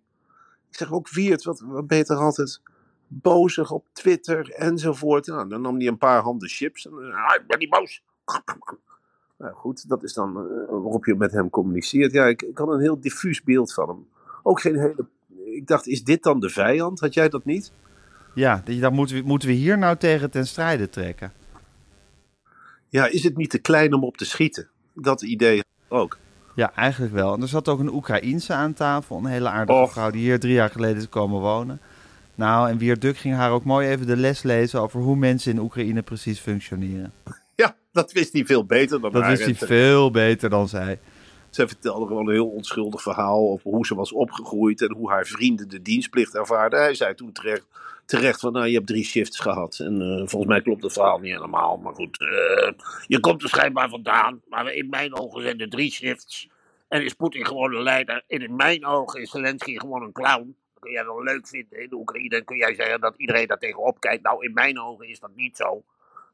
Ik 0.71 0.77
zeg 0.77 0.93
ook 0.93 1.11
Wiert, 1.11 1.45
wat, 1.45 1.61
wat 1.67 1.87
ben 1.87 1.99
je 1.99 2.05
toch 2.05 2.19
altijd 2.19 2.61
bozig 3.13 3.71
op 3.71 3.87
Twitter 3.93 4.51
enzovoort. 4.51 5.27
Nou, 5.27 5.49
dan 5.49 5.61
nam 5.61 5.77
hij 5.77 5.87
een 5.87 5.99
paar 5.99 6.23
handen 6.23 6.49
chips 6.49 6.87
en 6.87 6.91
dan, 6.91 7.13
ah, 7.13 7.35
ik 7.41 7.47
ben 7.47 7.59
niet 7.59 7.71
boos. 7.71 8.03
Nou 9.39 9.53
goed, 9.55 9.89
dat 9.89 10.03
is 10.03 10.13
dan 10.13 10.37
eh, 10.37 10.69
waarop 10.69 11.05
je 11.05 11.15
met 11.15 11.33
hem 11.33 11.51
communiceert. 11.51 12.13
Ja, 12.13 12.27
ik, 12.27 12.43
ik 12.43 12.59
had 12.59 12.69
een 12.69 12.81
heel 12.81 13.01
diffuus 13.01 13.43
beeld 13.43 13.75
van 13.75 13.89
hem. 13.89 14.07
Ook 14.43 14.61
geen 14.61 14.79
hele... 14.79 15.07
Ik 15.45 15.67
dacht, 15.67 15.87
is 15.87 16.05
dit 16.05 16.23
dan 16.23 16.41
de 16.41 16.49
vijand? 16.49 17.01
Had 17.01 17.15
jij 17.15 17.29
dat 17.29 17.45
niet? 17.45 17.73
Ja, 18.35 18.63
dan 18.65 18.95
moeten 18.95 19.17
we, 19.17 19.23
moeten 19.23 19.49
we 19.49 19.55
hier 19.55 19.79
nou 19.79 19.97
tegen 19.97 20.31
ten 20.31 20.47
strijde 20.47 20.89
trekken. 20.89 21.33
Ja, 22.89 23.07
is 23.07 23.25
het 23.25 23.37
niet 23.37 23.51
te 23.51 23.59
klein 23.59 23.95
om 23.95 24.05
op 24.05 24.17
te 24.17 24.25
schieten? 24.25 24.69
Dat 24.95 25.23
idee 25.23 25.63
ook. 25.89 26.19
Ja, 26.55 26.73
eigenlijk 26.75 27.13
wel. 27.13 27.35
En 27.35 27.43
er 27.43 27.49
zat 27.49 27.69
ook 27.69 27.81
een 27.81 27.95
Oekraïense 27.95 28.53
aan 28.53 28.73
tafel, 28.73 29.17
een 29.17 29.27
hele 29.27 29.49
aardige 29.49 29.81
Och. 29.81 29.93
vrouw 29.93 30.11
die 30.11 30.21
hier 30.21 30.41
drie 30.41 30.53
jaar 30.53 30.71
geleden 30.71 30.97
is 30.97 31.09
komen 31.09 31.41
wonen. 31.41 31.81
Nou, 32.35 32.69
en 32.69 32.79
Wierduk 32.79 33.17
ging 33.17 33.35
haar 33.35 33.51
ook 33.51 33.65
mooi 33.65 33.89
even 33.89 34.07
de 34.07 34.17
les 34.17 34.43
lezen 34.43 34.81
over 34.81 35.01
hoe 35.01 35.17
mensen 35.17 35.53
in 35.53 35.59
Oekraïne 35.59 36.03
precies 36.03 36.39
functioneren. 36.41 37.13
Ja, 37.57 37.77
dat 37.93 38.13
wist 38.13 38.33
hij 38.33 38.45
veel 38.45 38.65
beter 38.65 39.01
dan 39.01 39.13
Dat 39.13 39.23
haar. 39.23 39.31
wist 39.31 39.43
hij 39.45 39.57
En 39.61 39.67
veel 39.67 40.11
beter 40.11 40.51
dan 40.51 40.69
zij. 40.69 40.99
Zij 41.51 41.67
vertelde 41.69 42.07
gewoon 42.07 42.27
een 42.27 42.33
heel 42.33 42.49
onschuldig 42.49 43.03
verhaal 43.03 43.51
over 43.51 43.71
hoe 43.71 43.87
ze 43.87 43.95
was 43.95 44.13
opgegroeid 44.13 44.83
en 44.83 44.93
hoe 44.93 45.11
haar 45.11 45.27
vrienden 45.27 45.69
de 45.69 45.83
dienstplicht 45.83 46.35
ervaarden. 46.35 46.81
Hij 46.81 46.95
zei 46.95 47.15
toen 47.15 47.33
terecht, 47.33 47.67
terecht 48.05 48.41
van, 48.41 48.53
nou, 48.53 48.67
je 48.67 48.75
hebt 48.75 48.87
drie 48.87 49.05
shifts 49.05 49.39
gehad. 49.39 49.79
En 49.79 50.01
eh, 50.01 50.17
volgens 50.17 50.47
mij 50.47 50.63
klopt 50.63 50.83
het 50.83 50.93
verhaal 50.93 51.19
niet 51.19 51.33
helemaal, 51.33 51.77
maar 51.77 51.95
goed. 51.95 52.19
eh, 52.21 52.73
je 53.07 53.21
komt 53.21 53.43
er 53.43 53.49
schijnbaar 53.49 53.89
vandaan, 53.89 54.41
maar 54.49 54.73
in 54.73 54.89
mijn 54.89 55.15
ogen 55.19 55.43
zijn 55.43 55.61
er 55.61 55.69
drie 55.71 55.91
shifts. 55.91 56.49
En 56.89 57.05
is 57.05 57.15
Poetin 57.15 57.47
gewoon 57.47 57.75
een 57.75 57.83
leider. 57.83 58.25
En 58.27 58.43
in 58.43 58.57
mijn 58.57 58.87
ogen 58.87 59.21
is 59.21 59.31
Zelensky 59.31 59.79
gewoon 59.79 60.03
een 60.03 60.13
clown. 60.13 60.55
Kun 60.81 60.91
jij 60.91 61.05
wel 61.05 61.23
leuk 61.23 61.47
vinden 61.47 61.83
in 61.83 61.89
de 61.89 61.97
Oekraïne. 61.97 62.29
Dan 62.29 62.45
kun 62.45 62.57
jij 62.57 62.75
zeggen 62.75 63.01
dat 63.01 63.15
iedereen 63.17 63.47
daar 63.47 63.59
tegenop 63.59 64.01
kijkt. 64.01 64.23
Nou, 64.23 64.45
in 64.45 64.53
mijn 64.53 64.81
ogen 64.81 65.09
is 65.09 65.21
dat 65.21 65.31
niet 65.35 65.57
zo. 65.57 65.85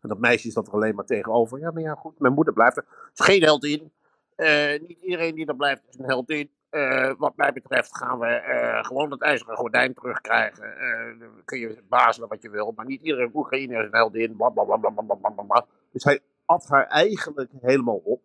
En 0.02 0.08
dat 0.08 0.18
meisje 0.18 0.48
is 0.48 0.54
dat 0.54 0.66
er 0.66 0.72
alleen 0.72 0.94
maar 0.94 1.04
tegenover. 1.04 1.58
Ja, 1.58 1.70
maar 1.70 1.82
ja, 1.82 1.94
goed, 1.94 2.18
mijn 2.18 2.34
moeder 2.34 2.54
blijft 2.54 2.76
er. 2.76 2.84
is 3.14 3.24
geen 3.24 3.42
heldin. 3.42 3.92
Eh, 4.36 4.80
niet 4.80 5.00
iedereen 5.00 5.34
die 5.34 5.46
er 5.46 5.56
blijft 5.56 5.82
is 5.88 5.98
een 5.98 6.04
heldin. 6.04 6.50
Eh, 6.70 7.12
wat 7.18 7.36
mij 7.36 7.52
betreft 7.52 7.96
gaan 7.96 8.18
we 8.18 8.26
eh, 8.26 8.84
gewoon 8.84 9.10
het 9.10 9.22
ijzeren 9.22 9.56
gordijn 9.56 9.94
terugkrijgen. 9.94 10.74
Dan 11.18 11.44
kun 11.44 11.58
je 11.58 11.82
bazelen 11.88 12.28
wat 12.28 12.42
je 12.42 12.50
wil. 12.50 12.72
Maar 12.76 12.86
niet 12.86 13.02
iedereen 13.02 13.26
in 13.26 13.36
Oekraïne 13.36 13.78
is 13.78 13.84
een 13.84 13.94
heldin. 13.94 14.36
Bla, 14.36 14.48
bla, 14.48 14.64
bla, 14.64 14.76
bla, 14.76 14.90
bla, 14.90 15.14
bla, 15.14 15.30
bla, 15.30 15.42
bla. 15.42 15.66
Dus 15.90 16.04
hij 16.04 16.20
at 16.46 16.68
haar 16.68 16.86
eigenlijk 16.86 17.50
helemaal 17.60 18.00
op. 18.04 18.20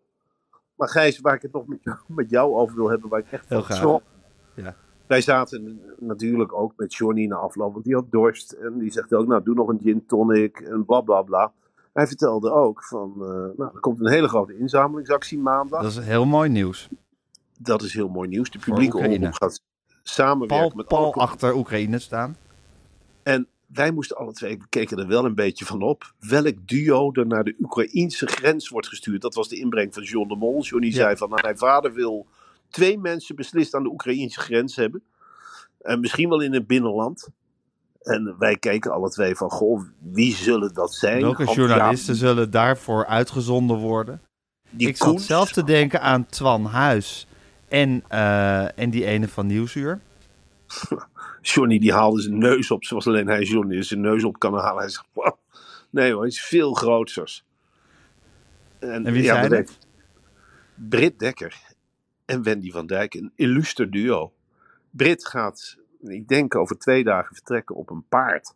Maar 0.74 0.88
Gijs, 0.88 1.20
waar 1.20 1.34
ik 1.34 1.42
het 1.42 1.52
nog 1.52 1.66
met 1.66 1.82
jou, 1.82 1.96
met 2.06 2.30
jou 2.30 2.54
over 2.54 2.76
wil 2.76 2.90
hebben, 2.90 3.08
waar 3.08 3.20
ik 3.20 3.32
echt 3.32 3.48
Heel 3.48 3.62
van 3.62 3.76
graag. 3.76 4.00
Ja. 4.54 4.74
Wij 5.12 5.20
zaten 5.20 5.80
natuurlijk 5.98 6.52
ook 6.52 6.72
met 6.76 6.94
Johnny 6.94 7.26
na 7.26 7.36
afloop, 7.36 7.72
want 7.72 7.84
die 7.84 7.94
had 7.94 8.10
dorst. 8.10 8.52
En 8.52 8.78
die 8.78 8.92
zegt 8.92 9.14
ook, 9.14 9.26
nou 9.26 9.42
doe 9.42 9.54
nog 9.54 9.68
een 9.68 9.80
gin 9.82 10.06
tonic 10.06 10.60
en 10.60 10.84
bla 10.84 11.00
bla 11.00 11.22
bla. 11.22 11.52
Hij 11.92 12.06
vertelde 12.06 12.50
ook 12.50 12.84
van, 12.84 13.12
eh, 13.14 13.58
nou 13.58 13.70
er 13.74 13.80
komt 13.80 14.00
een 14.00 14.10
hele 14.10 14.28
grote 14.28 14.58
inzamelingsactie 14.58 15.38
maandag. 15.38 15.82
Dat 15.82 15.90
is 15.90 15.98
heel 15.98 16.24
mooi 16.24 16.48
nieuws. 16.48 16.88
Dat 17.58 17.82
is 17.82 17.94
heel 17.94 18.08
mooi 18.08 18.28
nieuws. 18.28 18.50
De 18.50 18.58
publieke 18.58 18.96
omroep 18.96 19.32
gaat 19.32 19.62
samenwerken 20.02 20.68
Paul, 20.68 20.72
met 20.76 20.86
Paul 20.86 21.14
achter 21.14 21.54
Oekraïne 21.54 21.98
staan. 21.98 22.36
En 23.22 23.46
wij 23.66 23.90
moesten 23.90 24.16
alle 24.16 24.32
twee, 24.32 24.58
we 24.58 24.64
keken 24.68 24.98
er 24.98 25.06
wel 25.06 25.24
een 25.24 25.34
beetje 25.34 25.64
van 25.64 25.82
op, 25.82 26.12
welk 26.18 26.68
duo 26.68 27.12
er 27.12 27.26
naar 27.26 27.44
de 27.44 27.56
Oekraïense 27.60 28.26
grens 28.26 28.68
wordt 28.68 28.88
gestuurd. 28.88 29.22
Dat 29.22 29.34
was 29.34 29.48
de 29.48 29.58
inbreng 29.58 29.94
van 29.94 30.02
John 30.02 30.28
de 30.28 30.36
Mol. 30.36 30.62
Johnny 30.62 30.88
Ja. 30.88 30.94
zei 30.94 31.16
van, 31.16 31.28
nou, 31.28 31.42
mijn 31.42 31.58
vader 31.58 31.92
wil 31.92 32.26
twee 32.72 32.98
mensen 32.98 33.36
beslist 33.36 33.74
aan 33.74 33.82
de 33.82 33.90
Oekraïense 33.90 34.40
grens 34.40 34.76
hebben. 34.76 35.02
En 35.80 36.00
misschien 36.00 36.28
wel 36.28 36.40
in 36.40 36.52
het 36.52 36.66
binnenland. 36.66 37.28
En 38.02 38.34
wij 38.38 38.56
keken 38.56 38.92
alle 38.92 39.10
twee 39.10 39.34
van, 39.34 39.50
goh, 39.50 39.82
wie 39.98 40.34
zullen 40.34 40.74
dat 40.74 40.94
zijn? 40.94 41.20
Welke 41.20 41.52
journalisten 41.52 42.14
zullen 42.14 42.50
daarvoor 42.50 43.06
uitgezonden 43.06 43.76
worden? 43.76 44.20
die 44.72 44.88
ik 44.88 44.96
zat 44.96 45.20
zelf 45.20 45.52
te 45.52 45.64
denken 45.64 46.00
aan 46.00 46.26
Twan 46.26 46.64
Huis 46.64 47.26
en, 47.68 48.04
eh, 48.08 48.78
en 48.78 48.90
die 48.90 49.04
ene 49.04 49.28
van 49.28 49.46
Nieuwsuur. 49.46 50.00
Johnny 51.42 51.78
die 51.78 51.92
haalde 51.92 52.20
zijn 52.20 52.38
neus 52.38 52.70
op, 52.70 52.84
zoals 52.84 53.06
alleen 53.06 53.26
hij 53.26 53.42
Johnny 53.42 53.82
zijn 53.82 54.00
neus 54.00 54.24
op 54.24 54.38
kan 54.38 54.54
halen. 54.54 54.82
Hij 54.82 54.88
zegt, 54.88 55.06
"Wow." 55.12 55.36
nee 55.90 56.12
hoor, 56.12 56.20
hij 56.20 56.30
is 56.30 56.42
veel 56.42 56.74
groters. 56.74 57.44
En 58.78 59.12
wie 59.12 59.22
ja, 59.22 59.34
zijn 59.34 59.50
dat 59.50 59.78
Britt 60.74 61.18
Dekker 61.18 61.60
en 62.24 62.42
Wendy 62.42 62.70
van 62.70 62.86
Dijk, 62.86 63.14
een 63.14 63.32
illuster 63.34 63.90
duo. 63.90 64.32
Britt 64.90 65.26
gaat, 65.26 65.76
ik 66.00 66.28
denk, 66.28 66.54
over 66.54 66.78
twee 66.78 67.04
dagen 67.04 67.34
vertrekken 67.34 67.76
op 67.76 67.90
een 67.90 68.04
paard. 68.08 68.54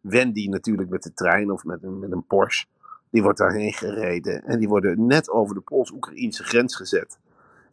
Wendy 0.00 0.46
natuurlijk 0.48 0.88
met 0.88 1.02
de 1.02 1.12
trein 1.12 1.50
of 1.50 1.64
met 1.64 1.82
een, 1.82 1.98
met 1.98 2.12
een 2.12 2.26
Porsche. 2.26 2.66
Die 3.10 3.22
wordt 3.22 3.38
daarheen 3.38 3.72
gereden 3.72 4.44
en 4.44 4.58
die 4.58 4.68
worden 4.68 5.06
net 5.06 5.30
over 5.30 5.54
de 5.54 5.60
Pools-Oekraïnse 5.60 6.44
grens 6.44 6.76
gezet. 6.76 7.18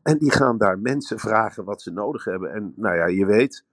En 0.01 0.17
die 0.17 0.31
gaan 0.31 0.57
daar 0.57 0.79
mensen 0.79 1.19
vragen 1.19 1.63
wat 1.63 1.81
ze 1.81 1.91
nodig 1.91 2.23
hebben. 2.23 2.53
En 2.53 2.73
nou 2.75 2.95
ja, 2.95 3.05
je 3.05 3.25
weet, 3.25 3.63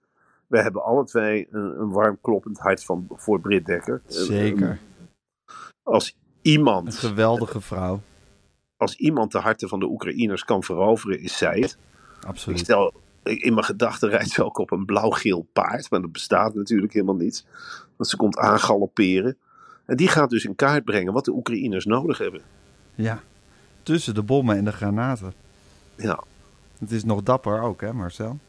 we 0.47 0.61
hebben 0.61 0.83
alle 0.83 1.05
twee 1.05 1.47
een, 1.51 1.79
een 1.79 1.89
warm 1.89 2.17
kloppend 2.21 2.57
hart 2.57 2.83
van, 2.83 3.07
voor 3.11 3.39
Britt 3.39 3.65
Dekker. 3.65 4.01
Zeker. 4.05 4.79
Als 5.83 6.07
Een 6.07 6.51
iemand, 6.51 6.95
geweldige 6.95 7.61
vrouw. 7.61 8.01
Als 8.77 8.95
iemand 8.95 9.31
de 9.31 9.39
harten 9.39 9.69
van 9.69 9.79
de 9.79 9.85
Oekraïners 9.85 10.45
kan 10.45 10.63
veroveren, 10.63 11.19
is 11.19 11.37
zij 11.37 11.59
het. 11.59 11.77
Ik 12.19 12.25
Absoluut. 12.25 12.59
stel, 12.59 12.93
in 13.23 13.53
mijn 13.53 13.65
gedachten 13.65 14.09
rijdt 14.09 14.29
ze 14.29 14.45
ook 14.45 14.57
op 14.57 14.71
een 14.71 14.85
blauw-geel 14.85 15.47
paard. 15.53 15.89
Maar 15.89 16.01
dat 16.01 16.11
bestaat 16.11 16.55
natuurlijk 16.55 16.93
helemaal 16.93 17.15
niet. 17.15 17.45
Want 17.95 18.09
ze 18.09 18.17
komt 18.17 18.37
aangalopperen. 18.37 19.37
En 19.85 19.95
die 19.97 20.07
gaat 20.07 20.29
dus 20.29 20.45
in 20.45 20.55
kaart 20.55 20.83
brengen 20.83 21.13
wat 21.13 21.25
de 21.25 21.31
Oekraïners 21.31 21.85
nodig 21.85 22.17
hebben. 22.17 22.41
Ja. 22.95 23.21
Tussen 23.83 24.13
de 24.13 24.23
bommen 24.23 24.57
en 24.57 24.65
de 24.65 24.71
granaten. 24.71 25.33
Ja. 25.95 26.23
Het 26.79 26.91
is 26.91 27.03
nog 27.03 27.23
dapper 27.23 27.61
ook, 27.61 27.81
hè 27.81 27.93
Marcel? 27.93 28.39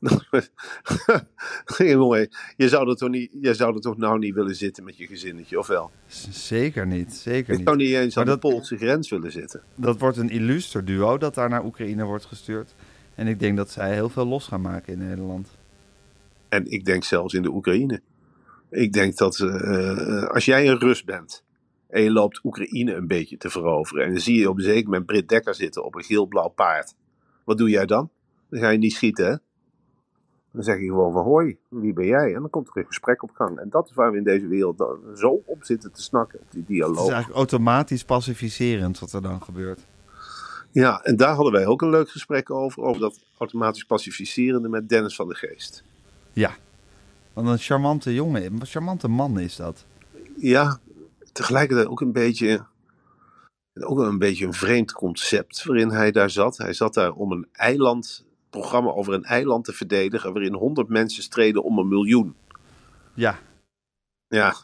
Jongen, 1.78 2.28
je 2.56 2.68
zou, 2.68 2.88
er 2.90 2.96
toch 2.96 3.08
niet, 3.08 3.30
je 3.40 3.54
zou 3.54 3.74
er 3.74 3.80
toch 3.80 3.96
nou 3.96 4.18
niet 4.18 4.34
willen 4.34 4.54
zitten 4.56 4.84
met 4.84 4.96
je 4.96 5.06
gezinnetje, 5.06 5.58
of 5.58 5.66
wel? 5.66 5.90
Zeker 6.30 6.86
niet, 6.86 7.12
zeker 7.14 7.50
Ik 7.52 7.58
niet. 7.58 7.66
zou 7.66 7.76
niet 7.78 7.94
eens 7.94 8.14
Maar 8.14 8.24
aan 8.24 8.30
dat- 8.30 8.42
de 8.42 8.48
Poolse 8.48 8.76
grens 8.76 9.10
willen 9.10 9.32
zitten. 9.32 9.62
Dat 9.74 9.98
wordt 9.98 10.16
een 10.16 10.30
illuster 10.30 10.84
duo 10.84 11.18
dat 11.18 11.34
daar 11.34 11.48
naar 11.48 11.64
Oekraïne 11.64 12.04
wordt 12.04 12.24
gestuurd. 12.24 12.74
En 13.14 13.26
ik 13.26 13.38
denk 13.38 13.56
dat 13.56 13.70
zij 13.70 13.92
heel 13.94 14.08
veel 14.08 14.26
los 14.26 14.46
gaan 14.46 14.60
maken 14.60 14.92
in 14.92 14.98
Nederland. 14.98 15.48
En 16.48 16.70
ik 16.70 16.84
denk 16.84 17.04
zelfs 17.04 17.34
in 17.34 17.42
de 17.42 17.50
Oekraïne. 17.50 18.00
Ik 18.70 18.92
denk 18.92 19.16
dat 19.16 19.40
eh, 19.40 20.22
als 20.24 20.44
jij 20.44 20.68
een 20.68 20.78
Rus 20.78 21.04
bent 21.04 21.44
en 21.88 22.02
je 22.02 22.10
loopt 22.10 22.40
Oekraïne 22.44 22.94
een 22.94 23.06
beetje 23.06 23.36
te 23.36 23.50
veroveren. 23.50 24.04
En 24.04 24.12
dan 24.12 24.20
zie 24.20 24.38
je 24.38 24.48
op 24.48 24.56
een 24.56 24.62
zeker 24.64 24.84
moment 24.84 25.06
Brit 25.06 25.28
Dekker 25.28 25.54
zitten 25.54 25.84
op 25.84 25.94
een 25.94 26.04
geel-blauw 26.04 26.48
paard. 26.48 26.94
Wat 27.44 27.58
doe 27.58 27.68
jij 27.70 27.86
dan? 27.86 28.10
Dan 28.50 28.60
ga 28.60 28.68
je 28.68 28.78
niet 28.78 28.92
schieten, 28.92 29.26
hè? 29.26 29.36
Dan 30.58 30.66
zeg 30.66 30.78
je 30.78 30.86
gewoon 30.86 31.12
van 31.12 31.24
hoi, 31.24 31.58
wie 31.68 31.92
ben 31.92 32.06
jij? 32.06 32.34
En 32.34 32.40
dan 32.40 32.50
komt 32.50 32.68
er 32.68 32.76
een 32.76 32.86
gesprek 32.86 33.22
op 33.22 33.30
gang. 33.34 33.58
En 33.58 33.70
dat 33.70 33.88
is 33.88 33.94
waar 33.94 34.10
we 34.10 34.16
in 34.16 34.24
deze 34.24 34.46
wereld 34.46 34.84
zo 35.14 35.42
op 35.44 35.64
zitten 35.64 35.92
te 35.92 36.02
snakken, 36.02 36.38
die 36.50 36.60
Het 36.60 36.70
is 36.70 36.76
dialoog. 36.76 37.10
eigenlijk 37.10 37.36
automatisch 37.36 38.04
pacificerend 38.04 38.98
wat 38.98 39.12
er 39.12 39.22
dan 39.22 39.42
gebeurt. 39.42 39.80
Ja, 40.70 41.02
en 41.02 41.16
daar 41.16 41.34
hadden 41.34 41.52
wij 41.52 41.66
ook 41.66 41.82
een 41.82 41.90
leuk 41.90 42.10
gesprek 42.10 42.50
over. 42.50 42.82
Over 42.82 43.00
dat 43.00 43.18
automatisch 43.38 43.84
pacificerende 43.84 44.68
met 44.68 44.88
Dennis 44.88 45.16
van 45.16 45.28
de 45.28 45.34
Geest. 45.34 45.84
Ja. 46.32 46.50
Want 47.32 47.48
een 47.48 47.58
charmante 47.58 48.14
jongen, 48.14 48.44
een 48.44 48.66
charmante 48.66 49.08
man 49.08 49.38
is 49.38 49.56
dat. 49.56 49.84
Ja, 50.36 50.78
tegelijkertijd 51.32 51.88
ook 51.88 52.00
een 52.00 52.12
beetje, 52.12 52.64
ook 53.74 53.98
een 53.98 54.18
beetje 54.18 54.46
een 54.46 54.52
vreemd 54.52 54.92
concept 54.92 55.64
waarin 55.64 55.90
hij 55.90 56.12
daar 56.12 56.30
zat. 56.30 56.56
Hij 56.56 56.72
zat 56.72 56.94
daar 56.94 57.12
om 57.12 57.32
een 57.32 57.46
eiland, 57.52 58.26
programma 58.60 58.90
over 58.90 59.12
een 59.12 59.24
eiland 59.24 59.64
te 59.64 59.72
verdedigen, 59.72 60.32
waarin 60.32 60.54
100 60.54 60.88
mensen 60.88 61.22
streden 61.22 61.64
om 61.64 61.78
een 61.78 61.88
miljoen. 61.88 62.34
Ja. 63.14 63.38
Ja, 64.28 64.54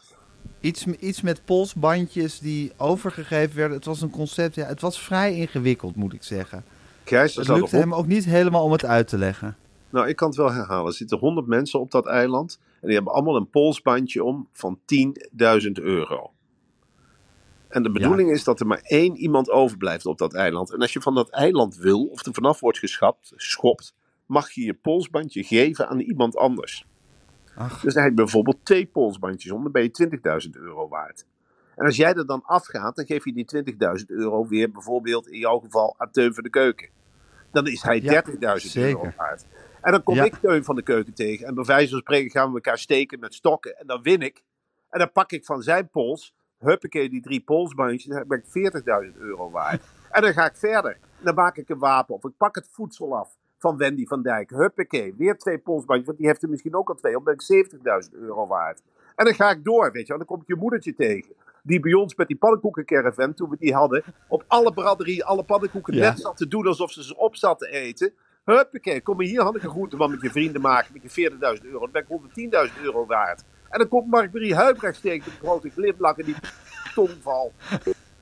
Iets, 0.59 0.85
iets 0.85 1.21
met 1.21 1.45
polsbandjes 1.45 2.39
die 2.39 2.71
overgegeven 2.77 3.55
werden. 3.55 3.77
Het 3.77 3.85
was 3.85 4.01
een 4.01 4.09
concept, 4.09 4.55
ja, 4.55 4.65
het 4.65 4.81
was 4.81 4.99
vrij 4.99 5.35
ingewikkeld 5.35 5.95
moet 5.95 6.13
ik 6.13 6.23
zeggen. 6.23 6.65
Het 7.03 7.47
lukte 7.47 7.75
hem 7.75 7.93
ook 7.93 8.07
niet 8.07 8.25
helemaal 8.25 8.63
om 8.63 8.71
het 8.71 8.85
uit 8.85 9.07
te 9.07 9.17
leggen. 9.17 9.57
Nou, 9.89 10.07
ik 10.07 10.15
kan 10.15 10.27
het 10.27 10.37
wel 10.37 10.51
herhalen. 10.51 10.87
Er 10.87 10.93
zitten 10.93 11.17
100 11.17 11.47
mensen 11.47 11.79
op 11.79 11.91
dat 11.91 12.05
eiland. 12.05 12.59
En 12.81 12.87
die 12.87 12.95
hebben 12.95 13.13
allemaal 13.13 13.35
een 13.35 13.49
polsbandje 13.49 14.23
om 14.23 14.47
van 14.51 14.79
10.000 14.79 15.71
euro. 15.73 16.31
En 17.75 17.83
de 17.83 17.91
bedoeling 17.91 18.31
is 18.31 18.43
dat 18.43 18.59
er 18.59 18.67
maar 18.67 18.81
één 18.83 19.15
iemand 19.15 19.49
overblijft 19.49 20.05
op 20.05 20.17
dat 20.17 20.33
eiland. 20.33 20.73
En 20.73 20.79
als 20.79 20.93
je 20.93 21.01
van 21.01 21.15
dat 21.15 21.29
eiland 21.29 21.75
wil, 21.75 22.05
of 22.05 22.25
er 22.25 22.33
vanaf 22.33 22.59
wordt 22.59 22.79
geschapt, 22.79 23.33
schopt, 23.35 23.95
mag 24.25 24.51
je 24.51 24.65
je 24.65 24.73
polsbandje 24.73 25.43
geven 25.43 25.87
aan 25.87 25.99
iemand 25.99 26.35
anders. 26.35 26.85
Ach. 27.55 27.81
Dus 27.81 27.93
dan 27.93 28.03
heb 28.03 28.11
je 28.11 28.17
bijvoorbeeld 28.17 28.57
twee 28.63 28.85
polsbandjes 28.85 29.51
om, 29.51 29.63
dan 29.63 29.71
ben 29.71 29.83
je 29.83 30.19
20.000 30.45 30.49
euro 30.51 30.87
waard. 30.87 31.25
En 31.75 31.85
als 31.85 31.95
jij 31.95 32.13
er 32.13 32.25
dan 32.25 32.43
afgaat, 32.43 32.95
dan 32.95 33.05
geef 33.05 33.25
je 33.25 33.33
die 33.33 33.63
20.000 33.99 34.05
euro 34.05 34.47
weer 34.47 34.71
bijvoorbeeld 34.71 35.27
in 35.27 35.39
jouw 35.39 35.59
geval 35.59 35.95
aan 35.97 36.11
Teun 36.11 36.33
van 36.33 36.43
de 36.43 36.49
Keuken. 36.49 36.89
Dan 37.51 37.67
is 37.67 37.81
hij 37.81 38.01
Ja, 38.01 38.23
30.000 38.25 38.71
euro 38.73 39.11
waard. 39.17 39.45
En 39.81 39.91
dan 39.91 40.03
kom 40.03 40.15
Ja. 40.15 40.23
ik 40.23 40.35
Teun 40.35 40.63
van 40.63 40.75
de 40.75 40.83
Keuken 40.83 41.13
tegen. 41.13 41.47
En 41.47 41.55
bij 41.55 41.63
wijze 41.63 41.89
van 41.89 41.99
spreken 41.99 42.31
gaan 42.31 42.47
we 42.47 42.55
elkaar 42.55 42.77
steken 42.77 43.19
met 43.19 43.33
stokken. 43.33 43.77
En 43.77 43.87
dan 43.87 44.01
win 44.01 44.21
ik. 44.21 44.43
En 44.89 44.99
dan 44.99 45.11
pak 45.11 45.31
ik 45.31 45.45
van 45.45 45.61
zijn 45.61 45.89
pols, 45.89 46.33
huppakee, 46.65 47.09
die 47.09 47.21
drie 47.21 47.41
polsbandjes. 47.41 48.03
Dan 48.15 48.27
ben 48.27 48.43
ik 48.51 48.73
40.000 49.13 49.17
euro 49.17 49.51
waard. 49.51 49.81
En 50.11 50.21
dan 50.21 50.33
ga 50.33 50.45
ik 50.45 50.55
verder. 50.55 50.97
Dan 51.19 51.35
maak 51.35 51.57
ik 51.57 51.69
een 51.69 51.79
wapen 51.79 52.15
of 52.15 52.23
ik 52.23 52.37
pak 52.37 52.55
het 52.55 52.67
voedsel 52.71 53.17
af 53.17 53.35
van 53.57 53.77
Wendy 53.77 54.05
van 54.05 54.21
Dijk. 54.21 54.49
Huppakee, 54.49 55.13
weer 55.17 55.37
twee 55.37 55.57
polsbandjes. 55.57 56.05
Want 56.07 56.17
die 56.17 56.27
heeft 56.27 56.43
er 56.43 56.49
misschien 56.49 56.75
ook 56.75 56.89
al 56.89 56.95
twee. 56.95 57.13
Dan 57.13 57.23
ben 57.23 57.33
ik 57.33 57.67
70.000 58.09 58.19
euro 58.19 58.47
waard. 58.47 58.81
En 59.15 59.25
dan 59.25 59.33
ga 59.33 59.49
ik 59.49 59.63
door, 59.63 59.91
weet 59.91 60.01
je 60.01 60.07
wel. 60.07 60.17
Dan 60.17 60.27
kom 60.27 60.41
ik 60.41 60.47
je 60.47 60.55
moedertje 60.55 60.93
tegen. 60.93 61.33
Die 61.63 61.79
bij 61.79 61.93
ons 61.93 62.15
met 62.15 62.27
die 62.27 62.37
pannenkoekencaravan, 62.37 63.33
toen 63.33 63.49
we 63.49 63.55
die 63.59 63.73
hadden, 63.73 64.03
op 64.27 64.43
alle 64.47 64.73
braderie, 64.73 65.25
alle 65.25 65.43
pannenkoeken 65.43 65.93
Ja. 65.93 66.09
net 66.09 66.19
zat 66.19 66.37
te 66.37 66.47
doen 66.47 66.67
alsof 66.67 66.91
ze 66.91 67.03
ze 67.03 67.17
op 67.17 67.35
zat 67.35 67.59
te 67.59 67.67
eten. 67.69 68.13
Huppakee, 68.45 69.01
kom 69.01 69.21
hier, 69.21 69.41
had 69.41 69.55
ik 69.55 69.63
een 69.63 69.69
groenteman 69.69 70.11
met 70.11 70.21
je 70.21 70.29
vrienden 70.29 70.61
maken, 70.61 70.93
met 70.93 71.13
je 71.13 71.31
40.000 71.31 71.65
euro. 71.65 71.79
Dan 71.79 71.91
ben 71.91 72.01
ik 72.01 72.69
110.000 72.69 72.81
euro 72.83 73.05
waard. 73.05 73.43
En 73.75 73.81
dan 73.81 73.89
komt 73.89 74.07
Mark-Marie 74.07 74.55
Huibrecht 74.55 75.01
tegen 75.01 75.31
een 75.31 75.37
grote 75.47 75.69
glimlach 75.69 76.15
die 76.15 76.35
tongval. 76.93 77.51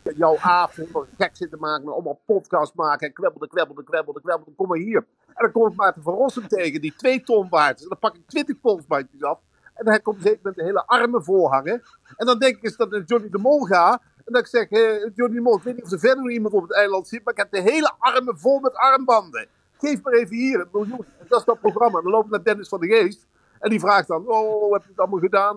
Met 0.01 0.17
jouw 0.17 0.37
avond 0.39 0.89
gek 1.17 1.35
zitten 1.35 1.59
maken, 1.59 1.93
allemaal 1.93 2.19
podcast 2.25 2.73
maken 2.73 3.07
en 3.07 3.13
kwebbelde, 3.13 3.47
kwebbelde, 3.47 3.83
kwebbelde, 3.83 4.21
kwebbelde. 4.21 4.51
Kom 4.55 4.67
maar 4.67 4.77
hier. 4.77 5.05
En 5.27 5.33
dan 5.35 5.51
kom 5.51 5.67
ik 5.67 5.75
Maarten 5.75 6.03
van 6.03 6.13
Rossum 6.13 6.47
tegen, 6.47 6.81
die 6.81 6.93
twee 6.97 7.23
ton 7.23 7.49
waard 7.49 7.77
is. 7.77 7.83
En 7.83 7.89
dan 7.89 7.99
pak 7.99 8.15
ik 8.15 8.27
20 8.27 8.59
polsbandjes 8.59 9.23
af. 9.23 9.39
En 9.73 9.85
dan 9.85 10.01
komt 10.01 10.21
zeker 10.21 10.39
met 10.43 10.55
de 10.55 10.63
hele 10.63 10.85
armen 10.85 11.23
volhangen. 11.23 11.83
En 12.17 12.25
dan 12.25 12.39
denk 12.39 12.55
ik 12.55 12.63
eens 12.63 12.77
dat 12.77 12.89
naar 12.89 13.03
Johnny 13.05 13.29
de 13.29 13.37
Mol 13.37 13.59
ga. 13.59 14.01
En 14.25 14.33
dat 14.33 14.41
ik 14.41 14.47
zeg, 14.47 14.69
eh, 14.69 15.09
Johnny 15.15 15.35
de 15.35 15.41
Mol, 15.41 15.57
ik 15.57 15.63
weet 15.63 15.75
niet 15.75 15.83
of 15.85 15.91
er 15.91 15.99
verder 15.99 16.31
iemand 16.31 16.53
op 16.53 16.61
het 16.61 16.73
eiland 16.73 17.07
zit, 17.07 17.23
maar 17.23 17.33
ik 17.33 17.39
heb 17.39 17.51
de 17.51 17.71
hele 17.71 17.93
armen 17.99 18.39
vol 18.39 18.59
met 18.59 18.75
armbanden. 18.75 19.47
Geef 19.77 20.01
maar 20.03 20.13
even 20.13 20.35
hier, 20.35 20.59
een 20.59 20.67
miljoen. 20.71 21.05
En 21.19 21.25
dat 21.27 21.39
is 21.39 21.45
dat 21.45 21.59
programma. 21.59 22.01
Dan 22.01 22.11
loop 22.11 22.25
ik 22.25 22.31
naar 22.31 22.43
Dennis 22.43 22.69
van 22.69 22.79
de 22.79 22.87
Geest. 22.87 23.27
En 23.63 23.69
die 23.69 23.79
vraagt 23.79 24.07
dan, 24.07 24.27
oh, 24.27 24.71
heb 24.73 24.81
je 24.83 24.89
het 24.89 24.99
allemaal 24.99 25.19
gedaan? 25.19 25.55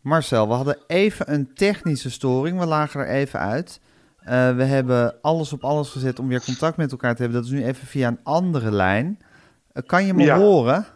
Marcel, 0.00 0.48
we 0.48 0.54
hadden 0.54 0.78
even 0.86 1.32
een 1.32 1.54
technische 1.54 2.10
storing. 2.10 2.58
We 2.58 2.66
lagen 2.66 3.00
er 3.00 3.08
even 3.08 3.40
uit. 3.40 3.80
Eh, 4.18 4.56
we 4.56 4.62
hebben 4.64 5.14
alles 5.20 5.52
op 5.52 5.64
alles 5.64 5.90
gezet 5.90 6.18
om 6.18 6.28
weer 6.28 6.44
contact 6.44 6.76
met 6.76 6.90
elkaar 6.90 7.14
te 7.14 7.22
hebben. 7.22 7.40
Dat 7.42 7.50
is 7.50 7.54
nu 7.56 7.64
even 7.64 7.86
via 7.86 8.08
een 8.08 8.20
andere 8.22 8.70
lijn. 8.70 9.18
Eh, 9.72 9.82
kan 9.86 10.06
je 10.06 10.14
me 10.14 10.22
Ja. 10.22 10.38
horen? 10.38 10.86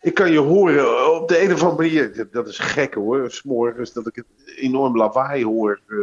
Ik 0.00 0.14
kan 0.14 0.30
je 0.32 0.38
horen 0.38 1.14
op 1.20 1.28
de 1.28 1.42
een 1.42 1.52
of 1.52 1.62
andere 1.62 1.82
manier. 1.88 2.28
Dat 2.30 2.48
is 2.48 2.58
gek 2.58 2.94
hoor. 2.94 3.30
S'morgens 3.30 3.92
dat 3.92 4.06
ik 4.06 4.16
een 4.16 4.26
enorm 4.56 4.96
lawaai 4.96 5.44
hoor 5.44 5.80
eh, 5.88 5.96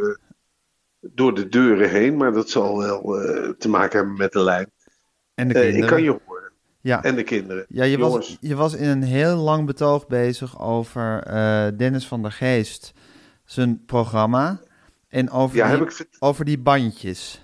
door 1.13 1.33
de 1.35 1.49
deuren 1.49 1.89
heen. 1.89 2.17
Maar 2.17 2.31
dat 2.31 2.49
zal 2.49 2.77
wel 2.77 3.21
eh, 3.21 3.49
te 3.49 3.69
maken 3.69 3.97
hebben 3.97 4.17
met 4.17 4.31
de 4.31 4.39
lijn. 4.43 4.71
En 5.33 5.47
de 5.47 5.53
Eh, 5.53 5.59
kinderen. 5.61 5.83
ik 5.83 5.89
kan 5.89 6.03
je 6.03 6.09
horen. 6.25 6.51
Ja, 6.81 7.03
En 7.03 7.15
de 7.15 7.23
kinderen. 7.23 7.65
ja 7.69 7.83
je, 7.83 7.97
was, 7.97 8.37
je 8.39 8.55
was 8.55 8.73
in 8.73 8.87
een 8.89 9.03
heel 9.03 9.35
lang 9.37 9.65
betoog 9.65 10.07
bezig 10.07 10.59
over 10.61 11.23
eh, 11.23 11.67
Dennis 11.77 12.07
van 12.07 12.21
der 12.21 12.31
Geest, 12.31 12.93
zijn 13.45 13.85
programma. 13.85 14.59
En 15.07 15.29
over, 15.29 15.57
Ja, 15.57 15.69
die, 15.69 15.77
heb 15.79 15.89
ik 15.89 16.07
over 16.19 16.45
die 16.45 16.57
bandjes. 16.59 17.41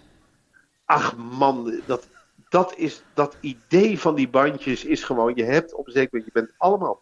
Ach 0.85 1.15
man, 1.17 1.81
dat, 1.85 2.07
dat, 2.51 2.73
is, 2.77 3.03
dat 3.13 3.37
idee 3.39 3.99
van 3.99 4.15
die 4.15 4.29
bandjes 4.29 4.85
is 4.85 5.03
gewoon. 5.03 5.31
Je 5.35 5.43
hebt 5.43 5.73
op 5.73 5.87
een 5.87 5.91
zeker 5.93 6.09
moment. 6.11 6.33
Je 6.33 6.39
bent 6.41 6.53
allemaal 6.57 7.01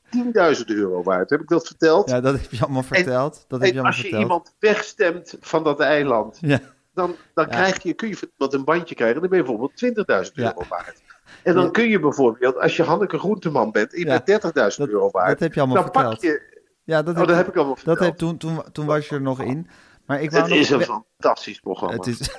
10.000 0.57 0.65
euro 0.65 1.03
waard. 1.03 1.29
Heb 1.29 1.41
ik 1.41 1.47
dat 1.47 1.67
verteld? 1.67 2.09
Ja, 2.09 2.21
dat 2.21 2.41
heb 2.41 2.51
je 2.51 2.63
allemaal 2.63 2.83
verteld. 2.83 3.45
dat 3.47 3.59
heb 3.59 3.67
je 3.73 3.79
en 3.79 3.79
allemaal 3.79 3.85
als 3.85 3.95
je 3.95 4.01
verteld. 4.01 4.21
iemand 4.21 4.55
wegstemt 4.59 5.35
van 5.39 5.63
dat 5.63 5.79
eiland. 5.79 6.37
Ja, 6.41 6.59
dan, 6.93 7.15
dan 7.33 7.47
krijg 7.47 7.83
je, 7.83 7.93
kun 7.93 8.07
je 8.07 8.29
wat 8.37 8.53
een 8.53 8.63
bandje 8.63 8.95
krijgen. 8.95 9.19
Dan 9.21 9.29
ben 9.29 9.39
je 9.39 9.45
bijvoorbeeld 9.45 10.25
20.000 10.27 10.33
euro 10.33 10.63
waard. 10.69 11.01
En 11.43 11.53
dan 11.53 11.71
kun 11.71 11.89
je 11.89 11.99
bijvoorbeeld, 11.99 12.57
als 12.59 12.75
je 12.75 12.83
Hanneke 12.83 13.19
Groenteman 13.19 13.71
bent, 13.71 13.91
je 13.91 14.21
bent 14.25 14.77
30.000 14.79 14.89
euro 14.89 15.09
waard. 15.11 15.29
dat 15.29 15.39
heb 15.39 15.53
je 15.53 15.59
allemaal 15.59 15.83
dan 15.83 15.91
pak 15.91 16.01
verteld. 16.01 16.21
je. 16.21 16.57
Ja, 16.83 17.03
dat 17.03 17.17
Oh, 17.17 17.27
dat 17.27 17.35
heb 17.35 17.47
ik 17.47 17.55
allemaal 17.55 17.75
Dat 17.75 17.83
verteld. 17.83 17.99
heb, 18.09 18.17
toen, 18.17 18.37
toen, 18.37 18.63
toen 18.71 18.85
was 18.85 19.09
je 19.09 19.15
er 19.15 19.21
nog 19.21 19.41
in. 19.41 19.67
Maar 20.09 20.21
ik 20.21 20.31
wou 20.31 20.43
Het 20.43 20.51
nog, 20.51 20.59
is 20.59 20.69
een 20.69 21.03
fantastisch 21.17 21.59
programma. 21.59 21.95
Het 21.95 22.07
is, 22.07 22.19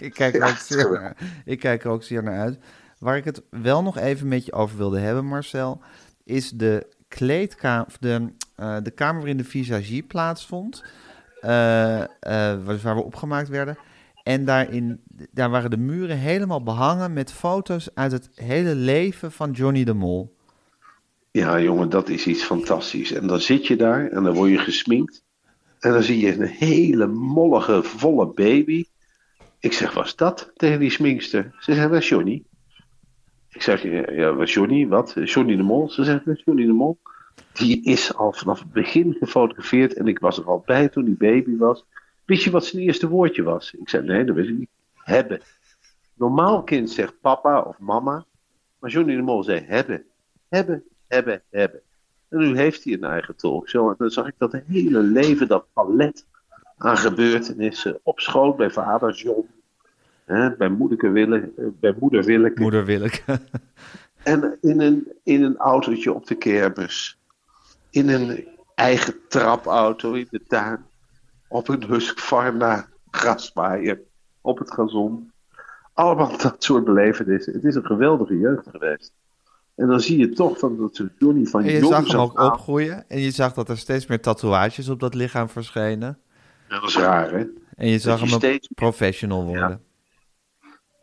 ik, 0.00 0.14
kijk 0.14 0.34
er 0.34 0.48
ook 0.48 0.56
zeer 0.56 0.90
naar, 0.90 1.16
ik 1.44 1.58
kijk 1.58 1.84
er 1.84 1.90
ook 1.90 2.02
zeer 2.02 2.22
naar 2.22 2.38
uit. 2.38 2.58
Waar 2.98 3.16
ik 3.16 3.24
het 3.24 3.42
wel 3.50 3.82
nog 3.82 3.98
even 3.98 4.28
met 4.28 4.44
je 4.44 4.52
over 4.52 4.76
wilde 4.76 4.98
hebben, 4.98 5.26
Marcel, 5.26 5.80
is 6.24 6.50
de 6.50 6.86
kleedkamer, 7.08 7.86
de, 8.00 8.32
eh, 8.56 8.76
de 8.82 8.90
kamer 8.90 9.16
waarin 9.16 9.36
de 9.36 9.44
visagie 9.44 10.02
plaatsvond, 10.02 10.84
eh, 11.40 12.00
eh, 12.00 12.08
waar, 12.64 12.78
waar 12.82 12.94
we 12.94 13.04
opgemaakt 13.04 13.48
werden. 13.48 13.78
En 14.22 14.44
daarin, 14.44 15.00
daar 15.30 15.50
waren 15.50 15.70
de 15.70 15.76
muren 15.76 16.16
helemaal 16.16 16.62
behangen 16.62 17.12
met 17.12 17.32
foto's 17.32 17.88
uit 17.94 18.12
het 18.12 18.30
hele 18.34 18.74
leven 18.74 19.32
van 19.32 19.50
Johnny 19.50 19.84
de 19.84 19.94
Mol. 19.94 20.36
Ja, 21.30 21.60
jongen, 21.60 21.88
dat 21.88 22.08
is 22.08 22.26
iets 22.26 22.42
fantastisch. 22.42 23.12
En 23.12 23.26
dan 23.26 23.40
zit 23.40 23.66
je 23.66 23.76
daar 23.76 24.08
en 24.08 24.22
dan 24.22 24.34
word 24.34 24.50
je 24.50 24.58
gesminkt. 24.58 25.28
En 25.80 25.92
dan 25.92 26.02
zie 26.02 26.18
je 26.18 26.34
een 26.34 26.46
hele 26.46 27.06
mollige, 27.06 27.82
volle 27.82 28.26
baby. 28.26 28.84
Ik 29.58 29.72
zeg, 29.72 29.94
was 29.94 30.16
dat 30.16 30.52
tegen 30.56 30.78
die 30.78 30.90
sminkster? 30.90 31.56
Ze 31.58 31.74
zegt, 31.74 31.90
was 31.90 32.08
Johnny. 32.08 32.42
Ik 33.48 33.62
zeg, 33.62 33.82
ja, 34.14 34.34
was 34.34 34.54
Johnny? 34.54 34.86
Wat? 34.86 35.14
Johnny 35.24 35.56
de 35.56 35.62
Mol? 35.62 35.90
Ze 35.90 36.04
zegt, 36.04 36.24
"Dat 36.24 36.42
Johnny 36.44 36.66
de 36.66 36.72
Mol. 36.72 36.98
Die 37.52 37.84
is 37.84 38.14
al 38.14 38.32
vanaf 38.32 38.58
het 38.58 38.72
begin 38.72 39.16
gefotografeerd 39.18 39.94
en 39.94 40.06
ik 40.06 40.18
was 40.18 40.38
er 40.38 40.44
al 40.44 40.62
bij 40.66 40.88
toen 40.88 41.04
die 41.04 41.16
baby 41.16 41.56
was. 41.56 41.84
Wist 42.24 42.44
je 42.44 42.50
wat 42.50 42.64
zijn 42.64 42.82
eerste 42.82 43.08
woordje 43.08 43.42
was? 43.42 43.74
Ik 43.74 43.88
zei, 43.88 44.06
nee, 44.06 44.24
dat 44.24 44.34
wist 44.36 44.48
ik 44.48 44.58
niet. 44.58 44.68
Hebben. 44.94 45.40
Normaal 46.14 46.62
kind 46.62 46.90
zegt 46.90 47.20
papa 47.20 47.60
of 47.60 47.78
mama. 47.78 48.24
Maar 48.78 48.90
Johnny 48.90 49.16
de 49.16 49.22
Mol 49.22 49.42
zei 49.42 49.60
hebben. 49.60 50.04
Hebben, 50.48 50.84
hebben, 51.06 51.42
hebben. 51.50 51.80
En 52.30 52.38
nu 52.38 52.56
heeft 52.56 52.84
hij 52.84 52.92
een 52.92 53.04
eigen 53.04 53.36
talkshow. 53.36 53.88
En 53.88 53.94
dan 53.98 54.10
zag 54.10 54.26
ik 54.26 54.34
dat 54.38 54.52
hele 54.66 55.00
leven, 55.00 55.48
dat 55.48 55.66
palet 55.72 56.26
aan 56.76 56.96
gebeurtenissen 56.96 58.00
op 58.02 58.20
schoot 58.20 58.56
bij 58.56 58.70
vader 58.70 59.14
John. 59.14 59.48
Hè, 60.24 60.56
bij, 60.56 60.68
moeder 60.68 61.12
Wille, 61.12 61.52
eh, 61.56 61.64
bij 61.80 61.94
moeder 61.98 62.24
Willeke. 62.24 62.60
Moeder 62.60 62.84
Willeke. 62.84 63.22
En 64.22 64.58
in 64.60 64.80
een, 64.80 65.12
in 65.22 65.42
een 65.42 65.56
autootje 65.56 66.12
op 66.12 66.26
de 66.26 66.34
kermis. 66.34 67.18
In 67.90 68.08
een 68.08 68.48
eigen 68.74 69.14
trapauto 69.28 70.12
in 70.12 70.26
de 70.30 70.42
tuin. 70.46 70.86
Op 71.48 71.68
een 71.68 71.84
Husqvarna 71.84 72.88
grasmaaier. 73.10 74.00
Op 74.40 74.58
het 74.58 74.70
gazon. 74.70 75.32
Allemaal 75.92 76.36
dat 76.38 76.64
soort 76.64 76.84
belevenissen. 76.84 77.52
Het 77.52 77.64
is 77.64 77.74
een 77.74 77.86
geweldige 77.86 78.38
jeugd 78.38 78.68
geweest. 78.70 79.12
En 79.80 79.86
dan 79.86 80.00
zie 80.00 80.18
je 80.18 80.28
toch 80.28 80.58
van 80.58 80.76
dat 80.76 80.96
ze 80.96 81.10
Johnny 81.18 81.46
van 81.46 81.62
En 81.62 81.72
je 81.72 81.84
zag 81.86 82.06
hem 82.08 82.20
ook 82.20 82.38
aan- 82.38 82.52
opgroeien. 82.52 83.04
En 83.08 83.20
je 83.20 83.30
zag 83.30 83.52
dat 83.52 83.68
er 83.68 83.78
steeds 83.78 84.06
meer 84.06 84.20
tatoeages 84.20 84.88
op 84.88 85.00
dat 85.00 85.14
lichaam 85.14 85.48
verschenen. 85.48 86.18
Dat 86.68 86.82
is 86.82 86.96
raar, 86.96 87.30
hè? 87.30 87.44
En 87.76 87.88
je 87.88 87.98
zag 87.98 88.20
je 88.20 88.26
hem 88.26 88.34
steeds- 88.38 88.68
professional 88.74 89.44
worden. 89.44 89.80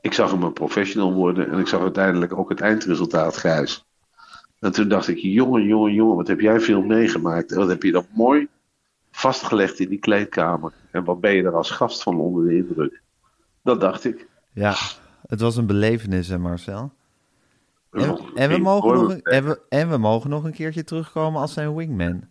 Ik 0.01 0.13
zag 0.13 0.31
hem 0.31 0.43
een 0.43 0.53
professional 0.53 1.13
worden 1.13 1.51
en 1.51 1.59
ik 1.59 1.67
zag 1.67 1.81
uiteindelijk 1.81 2.37
ook 2.37 2.49
het 2.49 2.61
eindresultaat, 2.61 3.37
Gijs. 3.37 3.85
En 4.59 4.71
toen 4.71 4.87
dacht 4.87 5.07
ik, 5.07 5.17
jongen, 5.17 5.63
jongen, 5.63 5.93
jongen, 5.93 6.15
wat 6.15 6.27
heb 6.27 6.39
jij 6.39 6.59
veel 6.59 6.81
meegemaakt. 6.81 7.51
En 7.51 7.57
wat 7.57 7.67
heb 7.69 7.83
je 7.83 7.91
dat 7.91 8.05
mooi 8.13 8.47
vastgelegd 9.11 9.79
in 9.79 9.89
die 9.89 9.99
kleedkamer. 9.99 10.73
En 10.91 11.03
wat 11.03 11.19
ben 11.21 11.33
je 11.33 11.43
er 11.43 11.55
als 11.55 11.71
gast 11.71 12.03
van 12.03 12.19
onder 12.19 12.45
de 12.47 12.55
indruk. 12.55 13.01
Dat 13.63 13.81
dacht 13.81 14.05
ik. 14.05 14.27
Ja, 14.53 14.75
het 15.27 15.41
was 15.41 15.55
een 15.57 15.65
belevenis, 15.67 16.27
hè 16.27 16.37
Marcel. 16.37 16.91
En, 17.91 18.49
we 18.49 18.57
mogen 18.57 18.93
nog 18.93 19.09
een, 19.09 19.21
en, 19.21 19.45
we, 19.45 19.59
en 19.69 19.89
we 19.89 19.97
mogen 19.97 20.29
nog 20.29 20.43
een 20.43 20.53
keertje 20.53 20.83
terugkomen 20.83 21.41
als 21.41 21.53
zijn 21.53 21.75
wingman. 21.75 22.23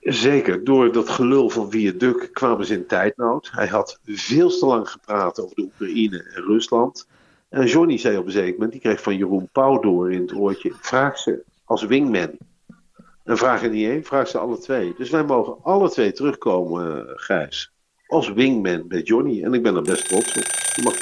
Zeker, 0.00 0.64
door 0.64 0.92
dat 0.92 1.08
gelul 1.08 1.50
van 1.50 1.70
Viaduct 1.70 2.30
kwamen 2.30 2.66
ze 2.66 2.74
in 2.74 2.86
tijdnood. 2.86 3.50
Hij 3.52 3.66
had 3.66 3.98
veel 4.04 4.48
te 4.48 4.66
lang 4.66 4.90
gepraat 4.90 5.40
over 5.40 5.56
de 5.56 5.62
Oekraïne 5.62 6.22
en 6.34 6.42
Rusland. 6.42 7.06
En 7.48 7.66
Johnny 7.66 7.98
zei 7.98 8.16
op 8.16 8.26
een 8.26 8.32
zeker 8.32 8.52
moment, 8.52 8.72
die 8.72 8.80
kreeg 8.80 9.02
van 9.02 9.16
Jeroen 9.16 9.48
Pauw 9.52 9.80
door 9.80 10.12
in 10.12 10.20
het 10.20 10.34
oortje, 10.34 10.72
vraag 10.80 11.18
ze 11.18 11.42
als 11.64 11.82
wingman. 11.82 12.30
En 13.24 13.36
vraag 13.36 13.62
er 13.62 13.70
niet 13.70 13.88
één, 13.88 14.04
vraag 14.04 14.28
ze 14.28 14.38
alle 14.38 14.58
twee. 14.58 14.94
Dus 14.98 15.10
wij 15.10 15.24
mogen 15.24 15.56
alle 15.62 15.90
twee 15.90 16.12
terugkomen, 16.12 17.08
eh, 17.08 17.12
Gijs. 17.16 17.72
Als 18.06 18.32
wingman 18.32 18.88
bij 18.88 19.00
Johnny. 19.00 19.42
En 19.42 19.54
ik 19.54 19.62
ben 19.62 19.76
er 19.76 19.82
best 19.82 20.08
trots 20.08 20.36
op. 20.36 20.44
Je 20.74 20.82
mag. 20.82 20.94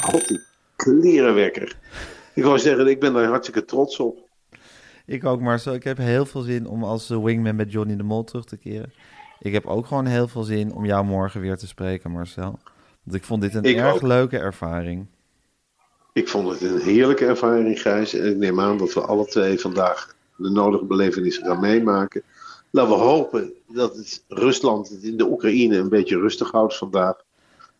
God, 0.00 0.51
klerenwekker. 0.82 1.76
Ik 2.34 2.42
wou 2.44 2.58
zeggen, 2.58 2.86
ik 2.86 3.00
ben 3.00 3.12
daar 3.12 3.24
hartstikke 3.26 3.64
trots 3.64 3.98
op. 3.98 4.18
Ik 5.06 5.24
ook, 5.24 5.40
Marcel. 5.40 5.74
Ik 5.74 5.84
heb 5.84 5.96
heel 5.98 6.26
veel 6.26 6.40
zin 6.40 6.66
om 6.66 6.84
als 6.84 7.08
wingman 7.08 7.56
met 7.56 7.72
Johnny 7.72 7.96
de 7.96 8.02
Mol 8.02 8.24
terug 8.24 8.44
te 8.44 8.56
keren. 8.56 8.92
Ik 9.40 9.52
heb 9.52 9.66
ook 9.66 9.86
gewoon 9.86 10.06
heel 10.06 10.28
veel 10.28 10.42
zin 10.42 10.72
om 10.74 10.84
jou 10.84 11.04
morgen 11.04 11.40
weer 11.40 11.56
te 11.56 11.66
spreken, 11.66 12.10
Marcel. 12.10 12.58
Want 13.02 13.16
ik 13.16 13.24
vond 13.24 13.42
dit 13.42 13.54
een 13.54 13.62
Ik 13.62 13.76
erg 13.76 13.94
ook. 13.94 14.02
leuke 14.02 14.38
ervaring. 14.38 15.06
Ik 16.12 16.28
vond 16.28 16.48
het 16.48 16.60
een 16.60 16.80
heerlijke 16.80 17.24
ervaring, 17.26 17.80
Gijs. 17.80 18.14
En 18.14 18.30
ik 18.30 18.36
neem 18.36 18.60
aan 18.60 18.78
dat 18.78 18.92
we 18.92 19.00
alle 19.00 19.26
twee 19.26 19.58
vandaag 19.60 20.14
de 20.36 20.50
nodige 20.50 20.84
belevenissen 20.84 21.44
gaan 21.46 21.60
meemaken. 21.60 22.22
Laten 22.70 22.92
we 22.92 22.98
hopen 22.98 23.52
dat 23.68 23.96
het 23.96 24.24
Rusland 24.28 24.88
het 24.88 25.02
in 25.02 25.16
de 25.16 25.26
Oekraïne 25.30 25.76
een 25.76 25.88
beetje 25.88 26.18
rustig 26.18 26.50
houdt 26.50 26.76
vandaag. 26.76 27.14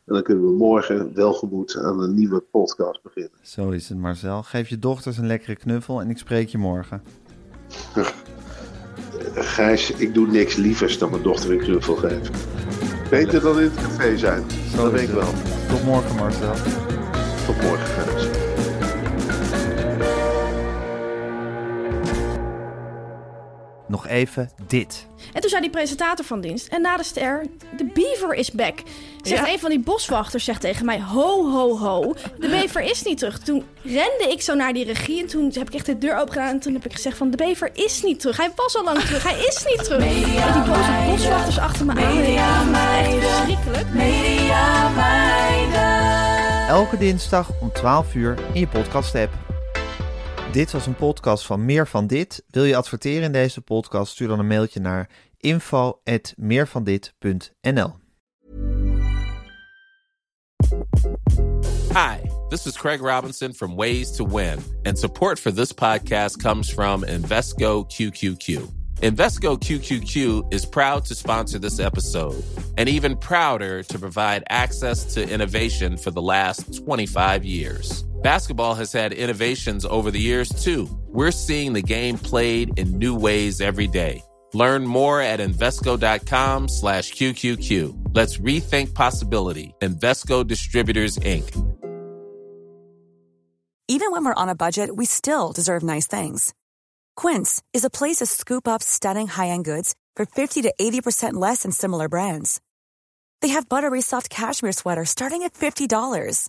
En 0.06 0.14
dan 0.14 0.22
kunnen 0.22 0.44
we 0.44 0.52
morgen 0.52 1.14
welgemoed 1.14 1.76
aan 1.76 2.00
een 2.00 2.14
nieuwe 2.14 2.40
podcast 2.40 3.02
beginnen. 3.02 3.38
Zo 3.42 3.70
is 3.70 3.88
het, 3.88 3.98
Marcel. 3.98 4.42
Geef 4.42 4.68
je 4.68 4.78
dochters 4.78 5.18
een 5.18 5.26
lekkere 5.26 5.56
knuffel 5.56 6.00
en 6.00 6.10
ik 6.10 6.18
spreek 6.18 6.48
je 6.48 6.58
morgen. 6.58 7.02
Gijs, 9.34 9.90
ik 9.90 10.14
doe 10.14 10.26
niks 10.26 10.56
lievers 10.56 10.98
dan 10.98 11.10
mijn 11.10 11.22
dochter 11.22 11.50
een 11.52 11.58
knuffel 11.58 11.96
geven. 11.96 12.34
Beter 13.10 13.40
dan 13.40 13.58
in 13.58 13.64
het 13.64 13.74
café 13.74 14.16
zijn. 14.16 14.50
Zo 14.50 14.82
dat 14.82 14.92
weet 14.92 15.08
ik 15.08 15.14
wel. 15.14 15.32
Tot 15.68 15.84
morgen, 15.84 16.16
Marcel. 16.16 16.54
Tot 17.46 17.62
morgen, 17.62 17.86
Gijs. 17.86 18.28
Nog 23.88 24.06
even 24.06 24.50
dit. 24.66 25.06
En 25.32 25.40
toen 25.40 25.50
zei 25.50 25.62
die 25.62 25.70
presentator 25.70 26.24
van 26.24 26.40
dienst, 26.40 26.66
en 26.66 26.82
na 26.82 26.96
de 26.96 27.04
ster, 27.04 27.46
de 27.76 27.84
beaver 27.84 28.34
is 28.34 28.50
back. 28.50 28.78
Zegt 29.22 29.48
een 29.48 29.58
van 29.58 29.70
die 29.70 29.80
boswachters 29.80 30.44
zegt 30.44 30.60
tegen 30.60 30.84
mij, 30.84 31.00
ho, 31.00 31.50
ho, 31.50 31.78
ho, 31.78 32.14
de 32.38 32.48
bever 32.60 32.80
is 32.82 33.02
niet 33.02 33.18
terug. 33.18 33.38
Toen 33.38 33.64
rende 33.82 34.26
ik 34.30 34.42
zo 34.42 34.54
naar 34.54 34.72
die 34.72 34.84
regie 34.84 35.20
en 35.20 35.26
toen 35.26 35.50
heb 35.54 35.68
ik 35.68 35.74
echt 35.74 35.86
de 35.86 35.98
deur 35.98 36.16
open 36.16 36.32
gedaan 36.32 36.48
en 36.48 36.60
toen 36.60 36.72
heb 36.72 36.84
ik 36.84 36.92
gezegd 36.92 37.16
van, 37.16 37.30
de 37.30 37.36
bever 37.36 37.70
is 37.72 38.02
niet 38.02 38.20
terug. 38.20 38.36
Hij 38.36 38.50
was 38.56 38.76
al 38.76 38.84
lang 38.84 39.00
terug, 39.00 39.22
hij 39.22 39.38
is 39.38 39.64
niet 39.66 39.84
terug. 39.84 39.98
Met 39.98 40.52
die 40.52 40.62
boze 40.72 41.10
boswachters 41.10 41.58
achter 41.58 41.86
me 41.86 41.92
aan. 41.92 41.98
Echt 42.74 43.24
verschrikkelijk. 43.24 43.86
Elke 46.68 46.98
dinsdag 46.98 47.50
om 47.60 47.72
12 47.72 48.14
uur 48.14 48.38
in 48.52 48.60
je 48.60 48.66
podcast-app. 48.66 49.51
Dit 50.52 50.72
was 50.72 50.86
een 50.86 50.94
podcast 50.94 51.46
van 51.46 51.64
Meer 51.64 51.88
van 51.88 52.06
Dit. 52.06 52.44
Wil 52.50 52.64
je 52.64 52.76
adverteren 52.76 53.22
in 53.22 53.32
deze 53.32 53.60
podcast? 53.60 54.12
Stuur 54.12 54.28
dan 54.28 54.38
een 54.38 54.46
mailtje 54.46 54.80
naar 54.80 55.10
info.meervandit.nl 55.36 57.94
Hi, 61.92 62.18
this 62.48 62.66
is 62.66 62.76
Craig 62.76 63.00
Robinson 63.00 63.54
from 63.54 63.76
Ways 63.76 64.16
to 64.16 64.28
Win, 64.28 64.58
and 64.82 64.98
support 64.98 65.40
for 65.40 65.54
this 65.54 65.72
podcast 65.72 66.42
comes 66.42 66.72
from 66.72 67.04
Invesco 67.04 67.86
QQQ. 67.86 68.60
Invesco 69.00 69.58
QQQ 69.58 70.42
is 70.48 70.66
proud 70.66 71.04
to 71.04 71.14
sponsor 71.14 71.60
this 71.60 71.78
episode 71.78 72.44
and 72.76 72.88
even 72.88 73.18
prouder 73.18 73.82
to 73.82 73.98
provide 73.98 74.42
access 74.48 75.14
to 75.14 75.28
innovation 75.28 75.96
for 75.96 76.12
the 76.12 76.22
last 76.22 76.84
25 76.84 77.44
years. 77.44 78.04
Basketball 78.22 78.74
has 78.74 78.92
had 78.92 79.12
innovations 79.12 79.84
over 79.84 80.10
the 80.10 80.20
years 80.20 80.48
too. 80.48 80.88
We're 81.08 81.32
seeing 81.32 81.72
the 81.72 81.82
game 81.82 82.18
played 82.18 82.78
in 82.78 82.98
new 82.98 83.14
ways 83.16 83.60
every 83.60 83.88
day. 83.88 84.22
Learn 84.54 84.86
more 84.86 85.20
at 85.20 85.40
Invesco.com 85.40 86.68
slash 86.68 87.12
QQQ. 87.12 88.14
Let's 88.14 88.38
rethink 88.38 88.94
possibility. 88.94 89.74
Invesco 89.80 90.46
Distributors, 90.46 91.18
Inc. 91.18 91.50
Even 93.88 94.12
when 94.12 94.24
we're 94.24 94.34
on 94.34 94.48
a 94.48 94.54
budget, 94.54 94.94
we 94.94 95.04
still 95.04 95.52
deserve 95.52 95.82
nice 95.82 96.06
things. 96.06 96.54
Quince 97.16 97.62
is 97.72 97.84
a 97.84 97.90
place 97.90 98.18
to 98.18 98.26
scoop 98.26 98.68
up 98.68 98.82
stunning 98.82 99.26
high-end 99.26 99.64
goods 99.64 99.94
for 100.16 100.24
50 100.24 100.62
to 100.62 100.72
80% 100.80 101.34
less 101.34 101.62
than 101.62 101.72
similar 101.72 102.08
brands. 102.08 102.60
They 103.42 103.48
have 103.48 103.68
buttery 103.68 104.00
soft 104.00 104.30
cashmere 104.30 104.72
sweaters 104.72 105.10
starting 105.10 105.42
at 105.42 105.54
$50, 105.54 106.48